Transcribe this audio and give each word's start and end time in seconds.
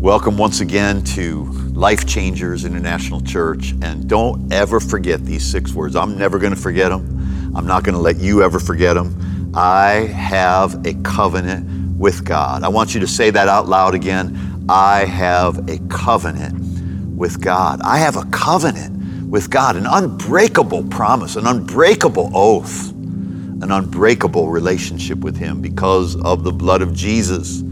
Welcome 0.00 0.38
once 0.38 0.60
again 0.60 1.04
to 1.04 1.44
Life 1.74 2.06
Changers 2.06 2.64
International 2.64 3.20
Church. 3.20 3.74
And 3.82 4.08
don't 4.08 4.50
ever 4.50 4.80
forget 4.80 5.26
these 5.26 5.44
six 5.44 5.74
words. 5.74 5.94
I'm 5.94 6.16
never 6.16 6.38
going 6.38 6.54
to 6.54 6.58
forget 6.58 6.88
them. 6.88 7.52
I'm 7.54 7.66
not 7.66 7.84
going 7.84 7.94
to 7.94 8.00
let 8.00 8.16
you 8.16 8.42
ever 8.42 8.58
forget 8.58 8.94
them. 8.94 9.52
I 9.54 10.06
have 10.06 10.86
a 10.86 10.94
covenant 11.02 11.98
with 11.98 12.24
God. 12.24 12.64
I 12.64 12.68
want 12.68 12.94
you 12.94 13.00
to 13.00 13.06
say 13.06 13.28
that 13.28 13.46
out 13.46 13.68
loud 13.68 13.94
again. 13.94 14.64
I 14.70 15.04
have 15.04 15.68
a 15.68 15.78
covenant 15.90 17.14
with 17.14 17.42
God. 17.42 17.82
I 17.82 17.98
have 17.98 18.16
a 18.16 18.24
covenant 18.30 19.28
with 19.28 19.50
God, 19.50 19.76
an 19.76 19.84
unbreakable 19.86 20.84
promise, 20.84 21.36
an 21.36 21.46
unbreakable 21.46 22.30
oath, 22.34 22.90
an 22.90 23.70
unbreakable 23.70 24.48
relationship 24.48 25.18
with 25.18 25.36
Him 25.36 25.60
because 25.60 26.16
of 26.22 26.42
the 26.42 26.52
blood 26.52 26.80
of 26.80 26.94
Jesus. 26.94 27.62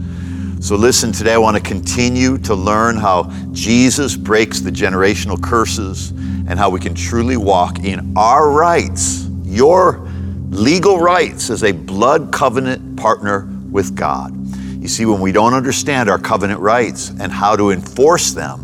So, 0.61 0.75
listen, 0.75 1.13
today 1.13 1.33
I 1.33 1.37
want 1.37 1.55
to 1.55 1.63
continue 1.63 2.37
to 2.39 2.53
learn 2.53 2.97
how 2.97 3.31
Jesus 3.53 4.17
breaks 4.17 4.59
the 4.59 4.69
generational 4.69 5.41
curses 5.41 6.09
and 6.09 6.59
how 6.59 6.69
we 6.69 6.81
can 6.81 6.93
truly 6.93 7.37
walk 7.37 7.79
in 7.85 8.13
our 8.17 8.51
rights, 8.51 9.25
your 9.45 10.05
legal 10.49 10.99
rights 10.99 11.49
as 11.49 11.63
a 11.63 11.71
blood 11.71 12.33
covenant 12.33 12.97
partner 12.97 13.47
with 13.71 13.95
God. 13.95 14.35
You 14.81 14.89
see, 14.89 15.05
when 15.05 15.21
we 15.21 15.31
don't 15.31 15.53
understand 15.53 16.09
our 16.09 16.19
covenant 16.19 16.59
rights 16.59 17.09
and 17.09 17.31
how 17.31 17.55
to 17.55 17.71
enforce 17.71 18.31
them, 18.31 18.59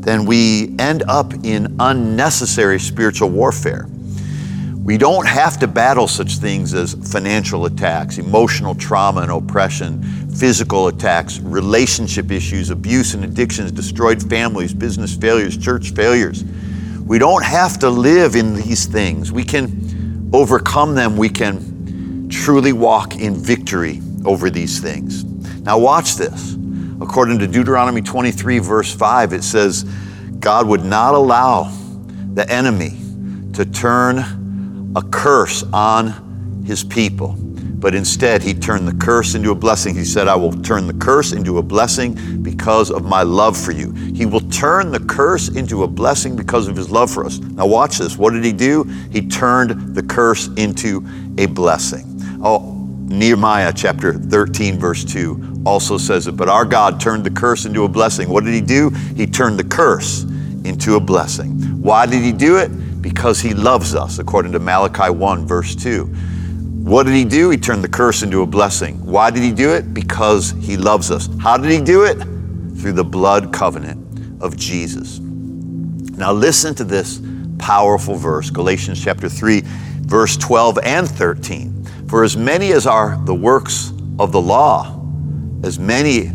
then 0.00 0.24
we 0.24 0.74
end 0.78 1.02
up 1.08 1.34
in 1.44 1.76
unnecessary 1.78 2.80
spiritual 2.80 3.28
warfare. 3.28 3.86
We 4.84 4.98
don't 4.98 5.26
have 5.26 5.58
to 5.60 5.66
battle 5.66 6.06
such 6.06 6.36
things 6.36 6.74
as 6.74 6.92
financial 7.10 7.64
attacks, 7.64 8.18
emotional 8.18 8.74
trauma 8.74 9.22
and 9.22 9.30
oppression, 9.30 10.02
physical 10.28 10.88
attacks, 10.88 11.40
relationship 11.40 12.30
issues, 12.30 12.68
abuse 12.68 13.14
and 13.14 13.24
addictions, 13.24 13.72
destroyed 13.72 14.22
families, 14.22 14.74
business 14.74 15.16
failures, 15.16 15.56
church 15.56 15.92
failures. 15.92 16.44
We 17.06 17.18
don't 17.18 17.42
have 17.42 17.78
to 17.78 17.88
live 17.88 18.36
in 18.36 18.56
these 18.56 18.84
things. 18.84 19.32
We 19.32 19.42
can 19.42 20.28
overcome 20.34 20.94
them. 20.94 21.16
We 21.16 21.30
can 21.30 22.28
truly 22.28 22.74
walk 22.74 23.16
in 23.16 23.36
victory 23.36 24.02
over 24.26 24.50
these 24.50 24.80
things. 24.80 25.24
Now, 25.62 25.78
watch 25.78 26.16
this. 26.16 26.58
According 27.00 27.38
to 27.38 27.46
Deuteronomy 27.46 28.02
23, 28.02 28.58
verse 28.58 28.94
5, 28.94 29.32
it 29.32 29.44
says, 29.44 29.84
God 30.40 30.68
would 30.68 30.84
not 30.84 31.14
allow 31.14 31.72
the 32.34 32.46
enemy 32.50 32.98
to 33.54 33.64
turn 33.64 34.43
a 34.96 35.02
curse 35.02 35.64
on 35.72 36.62
his 36.66 36.84
people. 36.84 37.36
But 37.84 37.94
instead, 37.94 38.42
he 38.42 38.54
turned 38.54 38.88
the 38.88 38.94
curse 38.94 39.34
into 39.34 39.50
a 39.50 39.54
blessing. 39.54 39.94
He 39.94 40.06
said, 40.06 40.26
I 40.26 40.36
will 40.36 40.52
turn 40.62 40.86
the 40.86 40.94
curse 40.94 41.32
into 41.32 41.58
a 41.58 41.62
blessing 41.62 42.42
because 42.42 42.90
of 42.90 43.04
my 43.04 43.22
love 43.22 43.58
for 43.58 43.72
you. 43.72 43.92
He 43.92 44.24
will 44.24 44.40
turn 44.40 44.90
the 44.90 45.00
curse 45.00 45.48
into 45.48 45.82
a 45.82 45.86
blessing 45.86 46.34
because 46.34 46.66
of 46.66 46.76
his 46.76 46.90
love 46.90 47.10
for 47.10 47.26
us. 47.26 47.40
Now, 47.40 47.66
watch 47.66 47.98
this. 47.98 48.16
What 48.16 48.32
did 48.32 48.42
he 48.42 48.52
do? 48.52 48.84
He 49.10 49.28
turned 49.28 49.94
the 49.94 50.02
curse 50.02 50.48
into 50.56 51.06
a 51.36 51.44
blessing. 51.44 52.06
Oh, 52.42 52.70
Nehemiah 53.06 53.72
chapter 53.76 54.14
13, 54.14 54.78
verse 54.78 55.04
2 55.04 55.64
also 55.66 55.98
says 55.98 56.26
it. 56.26 56.38
But 56.38 56.48
our 56.48 56.64
God 56.64 57.00
turned 57.00 57.24
the 57.24 57.30
curse 57.30 57.66
into 57.66 57.84
a 57.84 57.88
blessing. 57.88 58.30
What 58.30 58.44
did 58.44 58.54
he 58.54 58.62
do? 58.62 58.88
He 59.14 59.26
turned 59.26 59.58
the 59.58 59.64
curse 59.64 60.22
into 60.64 60.94
a 60.94 61.00
blessing. 61.00 61.50
Why 61.82 62.06
did 62.06 62.22
he 62.22 62.32
do 62.32 62.56
it? 62.56 62.70
Because 63.04 63.38
he 63.38 63.52
loves 63.52 63.94
us, 63.94 64.18
according 64.18 64.50
to 64.50 64.58
Malachi 64.58 65.10
1, 65.10 65.46
verse 65.46 65.76
2. 65.76 66.06
What 66.06 67.04
did 67.04 67.14
he 67.14 67.26
do? 67.26 67.50
He 67.50 67.58
turned 67.58 67.84
the 67.84 67.88
curse 67.88 68.22
into 68.22 68.40
a 68.40 68.46
blessing. 68.46 68.96
Why 69.04 69.30
did 69.30 69.42
he 69.42 69.52
do 69.52 69.74
it? 69.74 69.92
Because 69.92 70.52
he 70.52 70.78
loves 70.78 71.10
us. 71.10 71.28
How 71.38 71.58
did 71.58 71.70
he 71.70 71.82
do 71.82 72.04
it? 72.04 72.16
Through 72.78 72.94
the 72.94 73.04
blood 73.04 73.52
covenant 73.52 74.42
of 74.42 74.56
Jesus. 74.56 75.18
Now, 75.18 76.32
listen 76.32 76.74
to 76.76 76.84
this 76.84 77.20
powerful 77.58 78.14
verse, 78.14 78.48
Galatians 78.48 79.04
chapter 79.04 79.28
3, 79.28 79.60
verse 80.06 80.38
12 80.38 80.78
and 80.78 81.06
13. 81.06 81.84
For 82.08 82.24
as 82.24 82.38
many 82.38 82.72
as 82.72 82.86
are 82.86 83.20
the 83.26 83.34
works 83.34 83.92
of 84.18 84.32
the 84.32 84.40
law, 84.40 84.98
as 85.62 85.78
many 85.78 86.30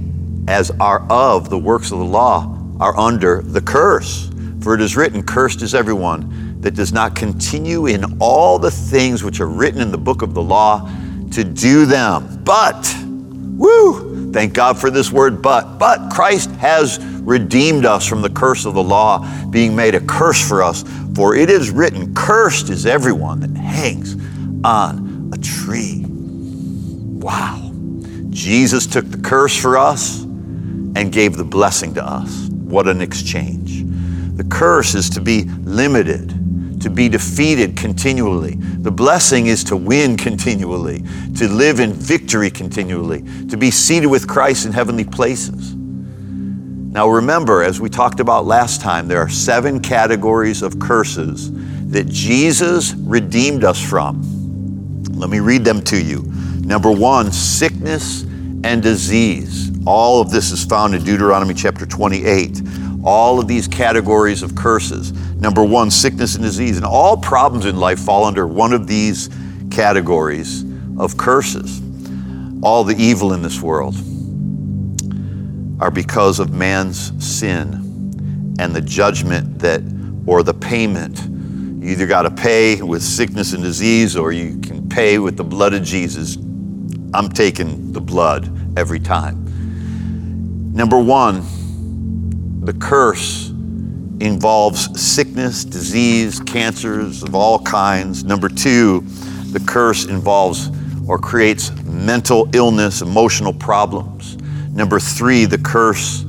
as 0.47 0.69
are 0.79 1.03
of 1.09 1.49
the 1.49 1.57
works 1.57 1.91
of 1.91 1.97
the 1.97 2.05
law, 2.05 2.55
are 2.79 2.95
under 2.95 3.41
the 3.41 3.61
curse. 3.61 4.29
For 4.61 4.75
it 4.75 4.81
is 4.81 4.95
written, 4.95 5.23
Cursed 5.23 5.63
is 5.63 5.73
everyone 5.73 6.48
that 6.59 6.75
does 6.75 6.91
not 6.91 7.15
continue 7.15 7.85
in 7.85 8.17
all 8.19 8.59
the 8.59 8.71
things 8.71 9.23
which 9.23 9.39
are 9.39 9.47
written 9.47 9.81
in 9.81 9.91
the 9.91 9.97
book 9.97 10.21
of 10.21 10.33
the 10.33 10.41
law 10.41 10.89
to 11.31 11.43
do 11.43 11.85
them. 11.85 12.43
But, 12.43 12.93
woo, 13.57 14.31
thank 14.31 14.53
God 14.53 14.77
for 14.77 14.89
this 14.89 15.11
word, 15.11 15.41
but, 15.41 15.77
but 15.77 16.11
Christ 16.11 16.51
has 16.51 16.99
redeemed 17.21 17.85
us 17.85 18.05
from 18.05 18.21
the 18.21 18.29
curse 18.29 18.65
of 18.65 18.73
the 18.73 18.83
law, 18.83 19.25
being 19.49 19.75
made 19.75 19.95
a 19.95 20.01
curse 20.01 20.45
for 20.45 20.61
us. 20.61 20.83
For 21.15 21.35
it 21.35 21.49
is 21.49 21.69
written, 21.69 22.13
Cursed 22.13 22.69
is 22.69 22.85
everyone 22.85 23.39
that 23.39 23.57
hangs 23.57 24.15
on 24.63 25.31
a 25.33 25.37
tree. 25.37 26.03
Wow. 26.05 27.71
Jesus 28.29 28.85
took 28.85 29.05
the 29.05 29.17
curse 29.17 29.55
for 29.55 29.77
us 29.77 30.21
and 30.21 31.11
gave 31.11 31.37
the 31.37 31.43
blessing 31.43 31.93
to 31.93 32.03
us. 32.03 32.47
What 32.49 32.87
an 32.87 33.01
exchange. 33.01 33.83
The 34.35 34.43
curse 34.45 34.95
is 34.95 35.09
to 35.11 35.21
be 35.21 35.43
limited 35.43 36.33
to 36.79 36.89
be 36.89 37.09
defeated 37.09 37.75
continually. 37.75 38.55
The 38.55 38.91
blessing 38.91 39.47
is 39.47 39.63
to 39.65 39.75
win 39.75 40.17
continually, 40.17 41.03
to 41.35 41.47
live 41.47 41.79
in 41.79 41.93
victory 41.93 42.49
continually, 42.49 43.23
to 43.47 43.57
be 43.57 43.71
seated 43.71 44.07
with 44.07 44.27
Christ 44.27 44.65
in 44.65 44.71
heavenly 44.71 45.03
places. 45.03 45.75
Now, 45.75 47.07
remember, 47.07 47.61
as 47.61 47.79
we 47.79 47.89
talked 47.89 48.19
about 48.19 48.45
last 48.45 48.81
time, 48.81 49.07
there 49.07 49.19
are 49.19 49.29
seven 49.29 49.79
categories 49.79 50.63
of 50.63 50.79
curses 50.79 51.51
that 51.91 52.07
Jesus 52.07 52.93
redeemed 52.93 53.63
us 53.63 53.83
from. 53.83 54.21
Let 55.13 55.29
me 55.29 55.39
read 55.39 55.63
them 55.63 55.81
to 55.83 56.01
you. 56.01 56.23
Number 56.61 56.91
one, 56.91 57.31
sickness 57.31 58.23
and 58.63 58.81
disease. 58.81 59.71
All 59.85 60.21
of 60.21 60.31
this 60.31 60.51
is 60.51 60.65
found 60.65 60.95
in 60.95 61.03
Deuteronomy 61.03 61.53
chapter 61.53 61.85
28 61.85 62.61
all 63.03 63.39
of 63.39 63.47
these 63.47 63.67
categories 63.67 64.43
of 64.43 64.55
curses. 64.55 65.11
Number 65.35 65.63
one, 65.63 65.89
sickness 65.89 66.35
and 66.35 66.43
disease. 66.43 66.77
And 66.77 66.85
all 66.85 67.17
problems 67.17 67.65
in 67.65 67.77
life 67.77 67.99
fall 67.99 68.25
under 68.25 68.47
one 68.47 68.73
of 68.73 68.87
these 68.87 69.29
categories 69.71 70.65
of 70.97 71.17
curses. 71.17 71.81
All 72.61 72.83
the 72.83 72.95
evil 72.97 73.33
in 73.33 73.41
this 73.41 73.61
world 73.61 73.95
are 75.79 75.91
because 75.91 76.39
of 76.39 76.53
man's 76.53 77.13
sin 77.25 78.55
and 78.59 78.75
the 78.75 78.81
judgment 78.81 79.59
that, 79.59 79.81
or 80.25 80.43
the 80.43 80.53
payment. 80.53 81.19
You 81.81 81.91
either 81.91 82.05
got 82.05 82.23
to 82.23 82.31
pay 82.31 82.81
with 82.81 83.01
sickness 83.01 83.53
and 83.53 83.63
disease 83.63 84.17
or 84.17 84.33
you 84.33 84.59
can 84.59 84.89
pay 84.89 85.19
with 85.19 85.37
the 85.37 85.45
blood 85.45 85.73
of 85.73 85.83
Jesus. 85.83 86.35
I'm 87.13 87.29
taking 87.29 87.93
the 87.93 88.01
blood 88.01 88.77
every 88.77 88.99
time. 88.99 89.45
Number 90.73 90.99
one, 90.99 91.43
the 92.61 92.73
curse 92.73 93.49
involves 94.19 94.99
sickness, 94.99 95.63
disease, 95.63 96.39
cancers 96.41 97.23
of 97.23 97.33
all 97.33 97.59
kinds. 97.59 98.23
Number 98.23 98.49
two, 98.49 99.01
the 99.51 99.63
curse 99.65 100.05
involves 100.05 100.69
or 101.07 101.17
creates 101.17 101.71
mental 101.85 102.49
illness, 102.53 103.01
emotional 103.01 103.53
problems. 103.53 104.37
Number 104.73 104.99
three, 104.99 105.45
the 105.45 105.57
curse 105.57 106.25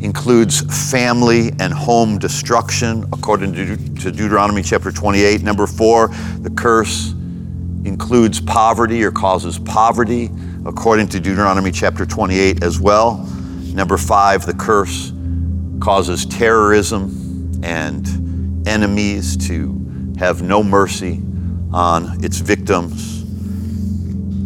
includes 0.00 0.60
family 0.90 1.50
and 1.58 1.72
home 1.72 2.18
destruction, 2.18 3.04
according 3.12 3.54
to, 3.54 3.76
to 3.76 4.12
Deuteronomy 4.12 4.62
chapter 4.62 4.92
28. 4.92 5.42
Number 5.42 5.66
four, 5.66 6.08
the 6.40 6.50
curse 6.50 7.12
includes 7.84 8.40
poverty 8.40 9.02
or 9.02 9.10
causes 9.10 9.58
poverty, 9.58 10.30
according 10.66 11.08
to 11.08 11.20
Deuteronomy 11.20 11.70
chapter 11.70 12.04
28 12.04 12.62
as 12.62 12.78
well. 12.78 13.26
Number 13.72 13.96
five, 13.96 14.44
the 14.44 14.54
curse 14.54 15.10
causes 15.84 16.24
terrorism 16.24 17.60
and 17.62 18.66
enemies 18.66 19.36
to 19.36 20.14
have 20.18 20.40
no 20.40 20.62
mercy 20.62 21.20
on 21.74 22.24
its 22.24 22.38
victims. 22.38 23.22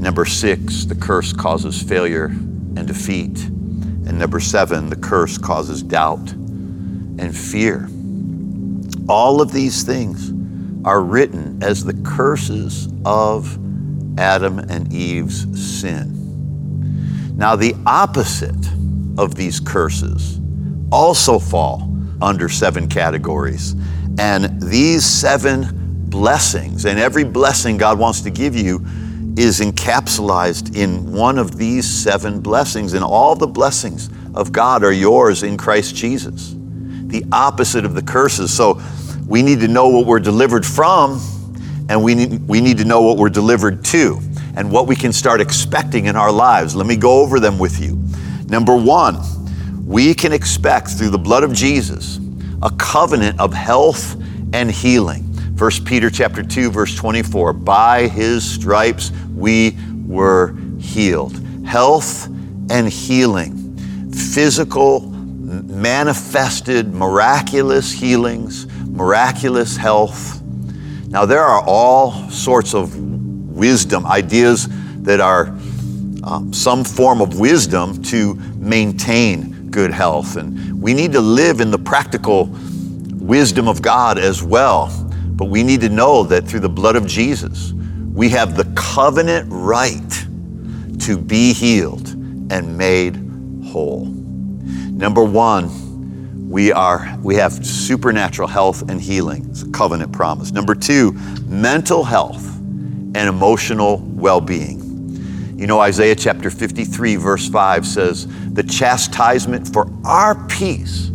Number 0.00 0.24
six, 0.24 0.84
the 0.84 0.96
curse 0.96 1.32
causes 1.32 1.80
failure 1.80 2.24
and 2.24 2.88
defeat. 2.88 3.38
And 3.44 4.18
number 4.18 4.40
seven, 4.40 4.90
the 4.90 4.96
curse 4.96 5.38
causes 5.38 5.80
doubt 5.80 6.32
and 6.32 7.36
fear. 7.36 7.88
All 9.08 9.40
of 9.40 9.52
these 9.52 9.84
things 9.84 10.32
are 10.84 11.00
written 11.02 11.62
as 11.62 11.84
the 11.84 11.94
curses 12.02 12.88
of 13.04 13.56
Adam 14.18 14.58
and 14.58 14.92
Eve's 14.92 15.46
sin. 15.80 17.36
Now, 17.36 17.54
the 17.54 17.76
opposite 17.86 18.66
of 19.16 19.36
these 19.36 19.60
curses 19.60 20.37
also 20.90 21.38
fall 21.38 21.90
under 22.20 22.48
seven 22.48 22.88
categories. 22.88 23.74
And 24.18 24.60
these 24.60 25.04
seven 25.04 25.68
blessings, 26.08 26.84
and 26.84 26.98
every 26.98 27.24
blessing 27.24 27.76
God 27.76 27.98
wants 27.98 28.20
to 28.22 28.30
give 28.30 28.56
you, 28.56 28.84
is 29.36 29.60
encapsulated 29.60 30.76
in 30.76 31.12
one 31.12 31.38
of 31.38 31.56
these 31.56 31.88
seven 31.88 32.40
blessings. 32.40 32.94
And 32.94 33.04
all 33.04 33.36
the 33.36 33.46
blessings 33.46 34.10
of 34.34 34.50
God 34.50 34.82
are 34.82 34.92
yours 34.92 35.42
in 35.42 35.56
Christ 35.56 35.94
Jesus. 35.94 36.54
The 36.56 37.24
opposite 37.30 37.84
of 37.84 37.94
the 37.94 38.02
curses. 38.02 38.54
So 38.54 38.80
we 39.26 39.42
need 39.42 39.60
to 39.60 39.68
know 39.68 39.88
what 39.88 40.06
we're 40.06 40.20
delivered 40.20 40.66
from, 40.66 41.20
and 41.88 42.02
we 42.02 42.14
need, 42.14 42.48
we 42.48 42.60
need 42.60 42.78
to 42.78 42.84
know 42.84 43.02
what 43.02 43.16
we're 43.16 43.28
delivered 43.28 43.84
to 43.86 44.18
and 44.56 44.72
what 44.72 44.88
we 44.88 44.96
can 44.96 45.12
start 45.12 45.40
expecting 45.40 46.06
in 46.06 46.16
our 46.16 46.32
lives. 46.32 46.74
Let 46.74 46.86
me 46.86 46.96
go 46.96 47.20
over 47.20 47.38
them 47.38 47.58
with 47.58 47.80
you. 47.80 48.02
Number 48.48 48.74
one, 48.74 49.20
we 49.88 50.12
can 50.12 50.34
expect 50.34 50.88
through 50.90 51.08
the 51.08 51.18
blood 51.18 51.42
of 51.42 51.50
Jesus 51.54 52.20
a 52.60 52.70
covenant 52.72 53.40
of 53.40 53.54
health 53.54 54.20
and 54.52 54.70
healing. 54.70 55.22
1 55.56 55.70
Peter 55.86 56.10
chapter 56.10 56.42
2 56.42 56.70
verse 56.70 56.94
24, 56.94 57.54
by 57.54 58.06
his 58.06 58.44
stripes 58.48 59.10
we 59.34 59.78
were 60.06 60.54
healed. 60.78 61.42
Health 61.64 62.26
and 62.70 62.86
healing. 62.86 63.78
Physical 64.12 65.08
manifested 65.08 66.92
miraculous 66.92 67.90
healings, 67.90 68.66
miraculous 68.88 69.74
health. 69.74 70.42
Now 71.08 71.24
there 71.24 71.42
are 71.42 71.62
all 71.66 72.28
sorts 72.28 72.74
of 72.74 72.94
wisdom, 72.94 74.04
ideas 74.04 74.68
that 74.98 75.20
are 75.20 75.46
um, 76.24 76.52
some 76.52 76.84
form 76.84 77.22
of 77.22 77.40
wisdom 77.40 78.02
to 78.02 78.34
maintain 78.56 79.47
good 79.70 79.92
health. 79.92 80.36
And 80.36 80.80
we 80.80 80.94
need 80.94 81.12
to 81.12 81.20
live 81.20 81.60
in 81.60 81.70
the 81.70 81.78
practical 81.78 82.50
wisdom 83.14 83.68
of 83.68 83.82
God 83.82 84.18
as 84.18 84.42
well. 84.42 84.88
But 85.32 85.46
we 85.46 85.62
need 85.62 85.80
to 85.82 85.88
know 85.88 86.24
that 86.24 86.46
through 86.46 86.60
the 86.60 86.68
blood 86.68 86.96
of 86.96 87.06
Jesus, 87.06 87.72
we 88.12 88.28
have 88.30 88.56
the 88.56 88.64
covenant 88.74 89.46
right 89.50 90.26
to 91.00 91.16
be 91.16 91.52
healed 91.52 92.08
and 92.50 92.76
made 92.76 93.16
whole. 93.64 94.06
Number 94.06 95.22
one, 95.22 96.48
we 96.48 96.72
are 96.72 97.16
we 97.22 97.36
have 97.36 97.64
supernatural 97.64 98.48
health 98.48 98.88
and 98.88 99.00
healing. 99.00 99.46
It's 99.50 99.62
a 99.62 99.70
covenant 99.70 100.12
promise. 100.12 100.50
Number 100.50 100.74
two, 100.74 101.12
mental 101.46 102.02
health 102.02 102.44
and 102.56 103.16
emotional 103.16 103.98
well-being. 103.98 104.87
You 105.58 105.66
know, 105.66 105.80
Isaiah 105.80 106.14
chapter 106.14 106.50
53, 106.50 107.16
verse 107.16 107.48
5 107.48 107.84
says, 107.84 108.28
The 108.52 108.62
chastisement 108.62 109.66
for 109.66 109.90
our 110.04 110.36
peace 110.46 111.10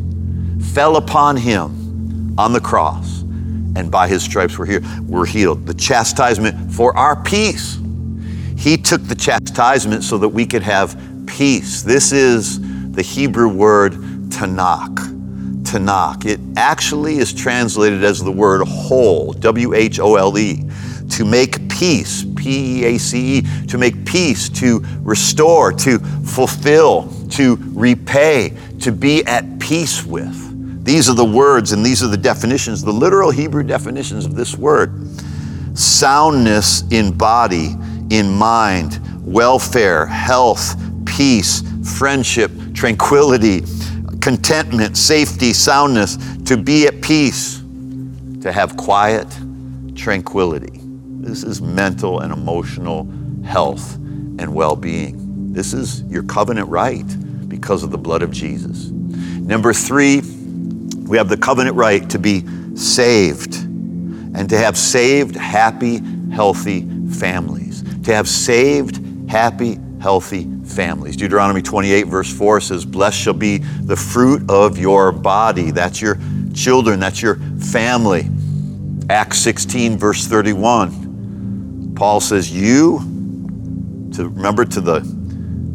fell 0.73 0.97
upon 0.97 1.37
him 1.37 2.35
on 2.37 2.51
the 2.51 2.59
cross, 2.59 3.21
and 3.21 3.89
by 3.89 4.09
his 4.09 4.21
stripes 4.21 4.59
we're, 4.59 4.65
here, 4.65 4.81
we're 5.03 5.25
healed. 5.25 5.65
The 5.65 5.73
chastisement 5.73 6.73
for 6.73 6.93
our 6.97 7.23
peace. 7.23 7.79
He 8.57 8.75
took 8.75 9.01
the 9.03 9.15
chastisement 9.15 10.03
so 10.03 10.17
that 10.17 10.27
we 10.27 10.45
could 10.45 10.63
have 10.63 11.01
peace. 11.25 11.81
This 11.81 12.11
is 12.11 12.59
the 12.91 13.01
Hebrew 13.01 13.47
word 13.47 13.93
tanakh. 14.27 15.63
Tanakh. 15.63 16.25
It 16.25 16.41
actually 16.57 17.17
is 17.17 17.33
translated 17.33 18.03
as 18.03 18.21
the 18.21 18.31
word 18.31 18.67
whole, 18.67 19.31
W 19.31 19.73
H 19.73 20.01
O 20.01 20.17
L 20.17 20.37
E, 20.37 20.69
to 21.11 21.23
make 21.23 21.69
peace, 21.69 22.25
P 22.43 22.81
E 22.81 22.85
A 22.85 22.97
C 22.97 23.37
E, 23.37 23.41
to 23.67 23.77
make 23.77 24.05
peace, 24.05 24.49
to 24.49 24.83
restore, 24.99 25.71
to 25.71 25.99
fulfill, 25.99 27.09
to 27.29 27.57
repay, 27.69 28.53
to 28.81 28.91
be 28.91 29.23
at 29.25 29.59
peace 29.59 30.05
with. 30.05 30.83
These 30.83 31.09
are 31.09 31.15
the 31.15 31.23
words 31.23 31.71
and 31.71 31.85
these 31.85 32.03
are 32.03 32.09
the 32.09 32.17
definitions, 32.17 32.83
the 32.83 32.91
literal 32.91 33.31
Hebrew 33.31 33.63
definitions 33.63 34.25
of 34.25 34.35
this 34.35 34.57
word 34.57 35.07
soundness 35.75 36.83
in 36.91 37.17
body, 37.17 37.75
in 38.11 38.29
mind, 38.29 38.99
welfare, 39.25 40.05
health, 40.05 40.75
peace, 41.05 41.63
friendship, 41.97 42.51
tranquility, 42.75 43.61
contentment, 44.21 44.97
safety, 44.97 45.51
soundness, 45.51 46.17
to 46.43 46.57
be 46.57 46.85
at 46.85 47.01
peace, 47.01 47.63
to 48.41 48.51
have 48.51 48.77
quiet, 48.77 49.27
tranquility. 49.95 50.82
This 51.23 51.43
is 51.43 51.61
mental 51.61 52.19
and 52.19 52.33
emotional 52.33 53.07
health 53.45 53.95
and 53.95 54.53
well 54.53 54.75
being. 54.75 55.53
This 55.53 55.73
is 55.73 56.03
your 56.03 56.23
covenant 56.23 56.67
right 56.67 57.05
because 57.47 57.81
of 57.83 57.91
the 57.91 57.97
blood 57.97 58.21
of 58.21 58.31
Jesus. 58.31 58.89
Number 58.89 59.71
three, 59.71 60.21
we 61.07 61.17
have 61.17 61.29
the 61.29 61.37
covenant 61.37 61.77
right 61.77 62.09
to 62.09 62.19
be 62.19 62.43
saved 62.75 63.55
and 63.55 64.49
to 64.49 64.57
have 64.57 64.77
saved, 64.77 65.35
happy, 65.35 66.01
healthy 66.31 66.81
families. 67.09 67.83
To 68.03 68.13
have 68.13 68.27
saved, 68.27 69.29
happy, 69.29 69.79
healthy 70.01 70.49
families. 70.65 71.15
Deuteronomy 71.15 71.61
28, 71.61 72.03
verse 72.07 72.37
4 72.37 72.59
says, 72.59 72.83
Blessed 72.83 73.17
shall 73.17 73.33
be 73.33 73.59
the 73.59 73.95
fruit 73.95 74.49
of 74.49 74.77
your 74.77 75.13
body. 75.13 75.71
That's 75.71 76.01
your 76.01 76.17
children, 76.53 76.99
that's 76.99 77.21
your 77.21 77.35
family. 77.59 78.29
Acts 79.09 79.39
16, 79.39 79.97
verse 79.97 80.27
31, 80.27 81.02
Paul 82.03 82.19
says, 82.19 82.51
You, 82.51 82.99
to 84.13 84.27
remember 84.27 84.65
to 84.65 84.81
the 84.81 84.99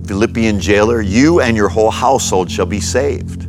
Philippian 0.07 0.61
jailer, 0.61 1.01
you 1.01 1.41
and 1.41 1.57
your 1.57 1.71
whole 1.71 1.91
household 1.91 2.51
shall 2.51 2.67
be 2.67 2.81
saved. 2.81 3.49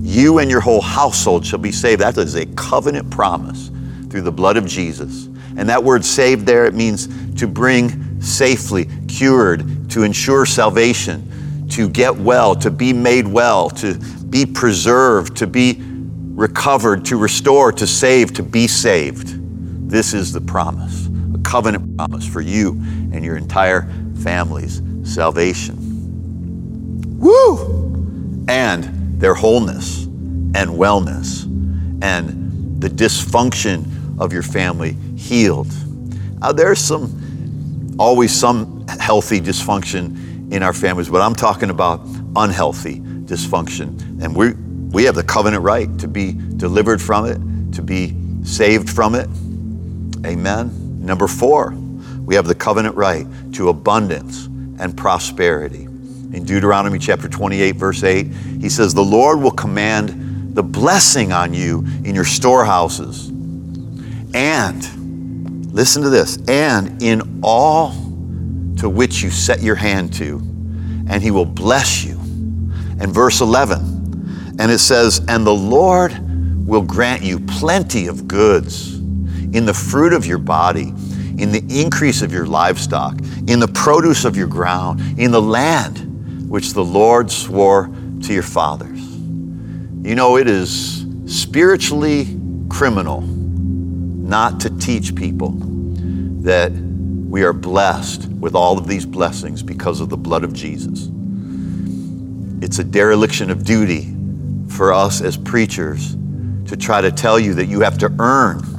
You 0.00 0.38
and 0.38 0.50
your 0.50 0.62
whole 0.62 0.80
household 0.80 1.44
shall 1.44 1.58
be 1.58 1.70
saved. 1.70 2.00
That 2.00 2.16
is 2.16 2.34
a 2.34 2.46
covenant 2.56 3.10
promise 3.10 3.70
through 4.08 4.22
the 4.22 4.32
blood 4.32 4.56
of 4.56 4.64
Jesus. 4.64 5.26
And 5.58 5.68
that 5.68 5.84
word 5.84 6.02
saved 6.02 6.46
there, 6.46 6.64
it 6.64 6.72
means 6.72 7.08
to 7.34 7.46
bring 7.46 8.22
safely, 8.22 8.88
cured, 9.06 9.90
to 9.90 10.02
ensure 10.02 10.46
salvation, 10.46 11.68
to 11.72 11.90
get 11.90 12.16
well, 12.16 12.54
to 12.54 12.70
be 12.70 12.94
made 12.94 13.28
well, 13.28 13.68
to 13.68 13.98
be 14.30 14.46
preserved, 14.46 15.36
to 15.36 15.46
be 15.46 15.78
recovered, 15.82 17.04
to 17.04 17.18
restore, 17.18 17.70
to 17.72 17.86
save, 17.86 18.32
to 18.32 18.42
be 18.42 18.66
saved. 18.66 19.90
This 19.90 20.14
is 20.14 20.32
the 20.32 20.40
promise, 20.40 21.03
covenant 21.44 21.96
promise 21.96 22.26
for 22.26 22.40
you 22.40 22.72
and 23.12 23.24
your 23.24 23.36
entire 23.36 23.88
family's 24.22 24.82
salvation. 25.04 25.76
Woo! 27.18 28.44
And 28.48 29.20
their 29.20 29.34
wholeness 29.34 30.04
and 30.04 30.70
wellness 30.70 31.44
and 32.02 32.80
the 32.80 32.88
dysfunction 32.88 33.86
of 34.18 34.32
your 34.32 34.42
family 34.42 34.96
healed. 35.16 35.72
Now, 36.40 36.52
there's 36.52 36.78
some, 36.78 37.96
always 37.98 38.32
some 38.32 38.86
healthy 38.88 39.40
dysfunction 39.40 40.52
in 40.52 40.62
our 40.62 40.72
families, 40.72 41.08
but 41.08 41.22
I'm 41.22 41.34
talking 41.34 41.70
about 41.70 42.00
unhealthy 42.36 43.00
dysfunction. 43.00 44.22
And 44.22 44.36
we, 44.36 44.52
we 44.90 45.04
have 45.04 45.14
the 45.14 45.24
covenant 45.24 45.62
right 45.62 45.98
to 45.98 46.08
be 46.08 46.34
delivered 46.56 47.00
from 47.00 47.26
it, 47.26 47.74
to 47.74 47.82
be 47.82 48.14
saved 48.44 48.90
from 48.90 49.14
it. 49.14 49.28
Amen. 50.26 50.83
Number 51.04 51.28
four, 51.28 51.74
we 52.24 52.34
have 52.34 52.46
the 52.46 52.54
covenant 52.54 52.96
right 52.96 53.26
to 53.52 53.68
abundance 53.68 54.46
and 54.78 54.96
prosperity. 54.96 55.82
In 55.82 56.44
Deuteronomy 56.44 56.98
chapter 56.98 57.28
28, 57.28 57.76
verse 57.76 58.02
8, 58.02 58.26
he 58.60 58.70
says, 58.70 58.94
The 58.94 59.04
Lord 59.04 59.40
will 59.40 59.50
command 59.50 60.54
the 60.54 60.62
blessing 60.62 61.30
on 61.30 61.52
you 61.52 61.84
in 62.04 62.14
your 62.14 62.24
storehouses 62.24 63.28
and, 64.34 65.72
listen 65.72 66.02
to 66.02 66.08
this, 66.08 66.38
and 66.48 67.02
in 67.02 67.40
all 67.42 67.92
to 68.78 68.88
which 68.88 69.22
you 69.22 69.30
set 69.30 69.62
your 69.62 69.76
hand 69.76 70.14
to, 70.14 70.38
and 71.08 71.22
he 71.22 71.30
will 71.30 71.44
bless 71.44 72.02
you. 72.02 72.18
And 72.98 73.12
verse 73.12 73.42
11, 73.42 74.56
and 74.58 74.72
it 74.72 74.78
says, 74.78 75.20
And 75.28 75.46
the 75.46 75.54
Lord 75.54 76.18
will 76.66 76.82
grant 76.82 77.22
you 77.22 77.40
plenty 77.40 78.06
of 78.06 78.26
goods 78.26 78.93
in 79.54 79.64
the 79.64 79.72
fruit 79.72 80.12
of 80.12 80.26
your 80.26 80.38
body, 80.38 80.88
in 81.38 81.52
the 81.52 81.64
increase 81.70 82.22
of 82.22 82.32
your 82.32 82.44
livestock, 82.44 83.18
in 83.46 83.60
the 83.60 83.70
produce 83.72 84.24
of 84.24 84.36
your 84.36 84.48
ground, 84.48 85.00
in 85.18 85.30
the 85.30 85.40
land 85.40 86.50
which 86.50 86.74
the 86.74 86.84
Lord 86.84 87.30
swore 87.30 87.88
to 88.22 88.32
your 88.34 88.42
fathers. 88.42 89.00
You 90.02 90.16
know, 90.16 90.36
it 90.36 90.48
is 90.48 91.06
spiritually 91.26 92.38
criminal 92.68 93.20
not 93.20 94.60
to 94.60 94.78
teach 94.78 95.14
people 95.14 95.52
that 96.42 96.72
we 96.72 97.44
are 97.44 97.52
blessed 97.52 98.28
with 98.28 98.54
all 98.54 98.76
of 98.76 98.86
these 98.86 99.06
blessings 99.06 99.62
because 99.62 100.00
of 100.00 100.08
the 100.08 100.16
blood 100.16 100.44
of 100.44 100.52
Jesus. 100.52 101.08
It's 102.60 102.78
a 102.80 102.84
dereliction 102.84 103.50
of 103.50 103.64
duty 103.64 104.14
for 104.68 104.92
us 104.92 105.20
as 105.20 105.36
preachers 105.36 106.16
to 106.66 106.76
try 106.76 107.00
to 107.00 107.12
tell 107.12 107.38
you 107.38 107.54
that 107.54 107.66
you 107.66 107.80
have 107.80 107.98
to 107.98 108.12
earn 108.18 108.73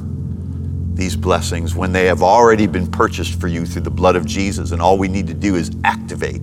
these 0.96 1.14
blessings 1.14 1.74
when 1.74 1.92
they 1.92 2.06
have 2.06 2.22
already 2.22 2.66
been 2.66 2.86
purchased 2.90 3.38
for 3.38 3.48
you 3.48 3.66
through 3.66 3.82
the 3.82 3.90
blood 3.90 4.16
of 4.16 4.24
Jesus, 4.24 4.72
and 4.72 4.80
all 4.80 4.96
we 4.96 5.08
need 5.08 5.26
to 5.26 5.34
do 5.34 5.54
is 5.54 5.70
activate 5.84 6.40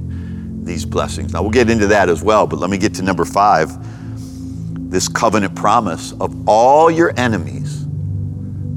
these 0.64 0.86
blessings. 0.86 1.34
Now, 1.34 1.42
we'll 1.42 1.52
get 1.52 1.70
into 1.70 1.88
that 1.88 2.08
as 2.08 2.24
well, 2.24 2.46
but 2.46 2.60
let 2.60 2.70
me 2.70 2.78
get 2.78 2.94
to 2.96 3.02
number 3.02 3.26
five 3.26 3.76
this 4.92 5.08
covenant 5.08 5.56
promise 5.56 6.14
of 6.22 6.48
all 6.48 6.92
your 6.92 7.20
enemies 7.20 7.84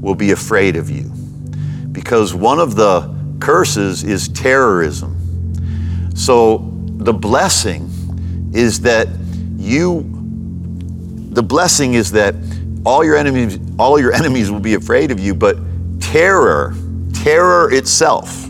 will 0.01 0.15
be 0.15 0.31
afraid 0.31 0.75
of 0.75 0.89
you. 0.89 1.03
Because 1.91 2.33
one 2.33 2.59
of 2.59 2.75
the 2.75 3.15
curses 3.39 4.03
is 4.03 4.27
terrorism. 4.29 5.15
So 6.15 6.73
the 6.97 7.13
blessing 7.13 7.91
is 8.51 8.81
that 8.81 9.07
you 9.57 10.09
the 11.29 11.43
blessing 11.43 11.93
is 11.93 12.11
that 12.13 12.33
all 12.83 13.05
your 13.05 13.15
enemies 13.15 13.59
all 13.77 13.99
your 13.99 14.11
enemies 14.11 14.49
will 14.49 14.59
be 14.59 14.73
afraid 14.73 15.11
of 15.11 15.19
you, 15.19 15.35
but 15.35 15.57
terror, 16.11 16.73
terror 17.13 17.69
itself, 17.73 18.47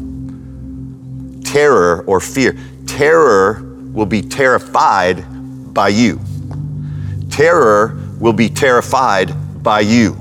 terror 1.44 2.04
or 2.06 2.20
fear, 2.20 2.56
terror 2.86 3.64
will 3.92 4.06
be 4.06 4.22
terrified 4.22 5.26
by 5.74 5.88
you. 5.88 6.20
Terror 7.32 8.00
will 8.20 8.34
be 8.34 8.48
terrified 8.48 9.34
by 9.64 9.80
you. 9.80 10.16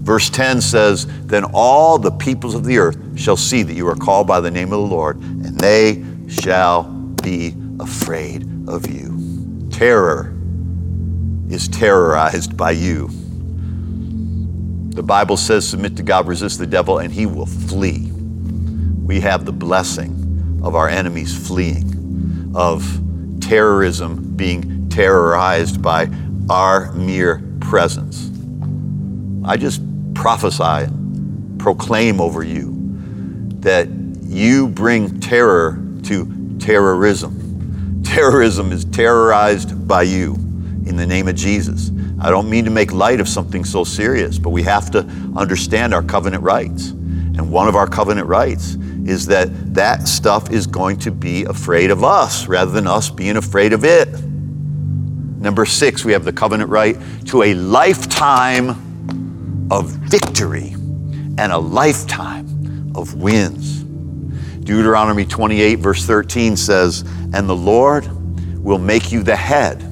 Verse 0.00 0.28
10 0.28 0.60
says, 0.60 1.06
Then 1.24 1.44
all 1.54 1.98
the 1.98 2.10
peoples 2.10 2.54
of 2.54 2.64
the 2.64 2.76
earth 2.76 3.18
shall 3.18 3.38
see 3.38 3.62
that 3.62 3.72
you 3.72 3.88
are 3.88 3.96
called 3.96 4.26
by 4.26 4.40
the 4.40 4.50
name 4.50 4.66
of 4.66 4.78
the 4.78 4.94
Lord, 4.94 5.16
and 5.16 5.58
they 5.58 6.04
shall 6.28 6.82
be 7.22 7.54
afraid 7.80 8.42
of 8.68 8.86
you. 8.90 9.68
Terror 9.70 10.36
is 11.48 11.68
terrorized 11.68 12.54
by 12.54 12.72
you. 12.72 13.08
The 14.96 15.02
Bible 15.02 15.36
says, 15.36 15.68
Submit 15.68 15.94
to 15.98 16.02
God, 16.02 16.26
resist 16.26 16.58
the 16.58 16.66
devil, 16.66 16.98
and 16.98 17.12
he 17.12 17.26
will 17.26 17.44
flee. 17.44 18.10
We 19.04 19.20
have 19.20 19.44
the 19.44 19.52
blessing 19.52 20.60
of 20.62 20.74
our 20.74 20.88
enemies 20.88 21.36
fleeing, 21.46 22.52
of 22.54 22.82
terrorism 23.42 24.34
being 24.36 24.88
terrorized 24.88 25.82
by 25.82 26.08
our 26.48 26.92
mere 26.92 27.42
presence. 27.60 28.30
I 29.44 29.58
just 29.58 29.82
prophesy 30.14 30.90
proclaim 31.58 32.18
over 32.18 32.42
you 32.42 32.74
that 33.60 33.88
you 34.22 34.66
bring 34.68 35.20
terror 35.20 35.78
to 36.04 36.56
terrorism. 36.58 38.02
Terrorism 38.02 38.72
is 38.72 38.86
terrorized 38.86 39.86
by 39.86 40.02
you 40.02 40.36
in 40.86 40.96
the 40.96 41.06
name 41.06 41.28
of 41.28 41.34
Jesus. 41.34 41.90
I 42.18 42.30
don't 42.30 42.48
mean 42.48 42.64
to 42.64 42.70
make 42.70 42.92
light 42.92 43.20
of 43.20 43.28
something 43.28 43.64
so 43.64 43.84
serious, 43.84 44.38
but 44.38 44.50
we 44.50 44.62
have 44.62 44.90
to 44.92 45.00
understand 45.36 45.92
our 45.92 46.02
covenant 46.02 46.42
rights. 46.42 46.90
And 46.90 47.50
one 47.50 47.68
of 47.68 47.76
our 47.76 47.86
covenant 47.86 48.26
rights 48.26 48.76
is 49.04 49.26
that 49.26 49.74
that 49.74 50.08
stuff 50.08 50.50
is 50.50 50.66
going 50.66 50.98
to 51.00 51.10
be 51.10 51.44
afraid 51.44 51.90
of 51.90 52.02
us 52.02 52.48
rather 52.48 52.70
than 52.70 52.86
us 52.86 53.10
being 53.10 53.36
afraid 53.36 53.72
of 53.72 53.84
it. 53.84 54.08
Number 55.38 55.66
six, 55.66 56.04
we 56.04 56.12
have 56.12 56.24
the 56.24 56.32
covenant 56.32 56.70
right 56.70 56.96
to 57.26 57.42
a 57.42 57.54
lifetime 57.54 58.70
of 59.70 59.90
victory 59.90 60.70
and 61.38 61.52
a 61.52 61.58
lifetime 61.58 62.92
of 62.96 63.14
wins. 63.14 63.82
Deuteronomy 64.64 65.26
28, 65.26 65.76
verse 65.76 66.04
13 66.04 66.56
says, 66.56 67.04
And 67.34 67.48
the 67.48 67.54
Lord 67.54 68.08
will 68.56 68.78
make 68.78 69.12
you 69.12 69.22
the 69.22 69.36
head 69.36 69.82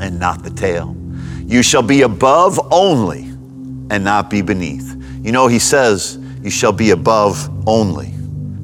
and 0.00 0.18
not 0.18 0.42
the 0.42 0.50
tail. 0.50 0.96
You 1.50 1.64
shall 1.64 1.82
be 1.82 2.02
above 2.02 2.60
only 2.72 3.22
and 3.90 4.04
not 4.04 4.30
be 4.30 4.40
beneath. 4.40 4.94
You 5.24 5.32
know, 5.32 5.48
he 5.48 5.58
says, 5.58 6.16
You 6.44 6.50
shall 6.50 6.70
be 6.70 6.90
above 6.90 7.50
only 7.66 8.14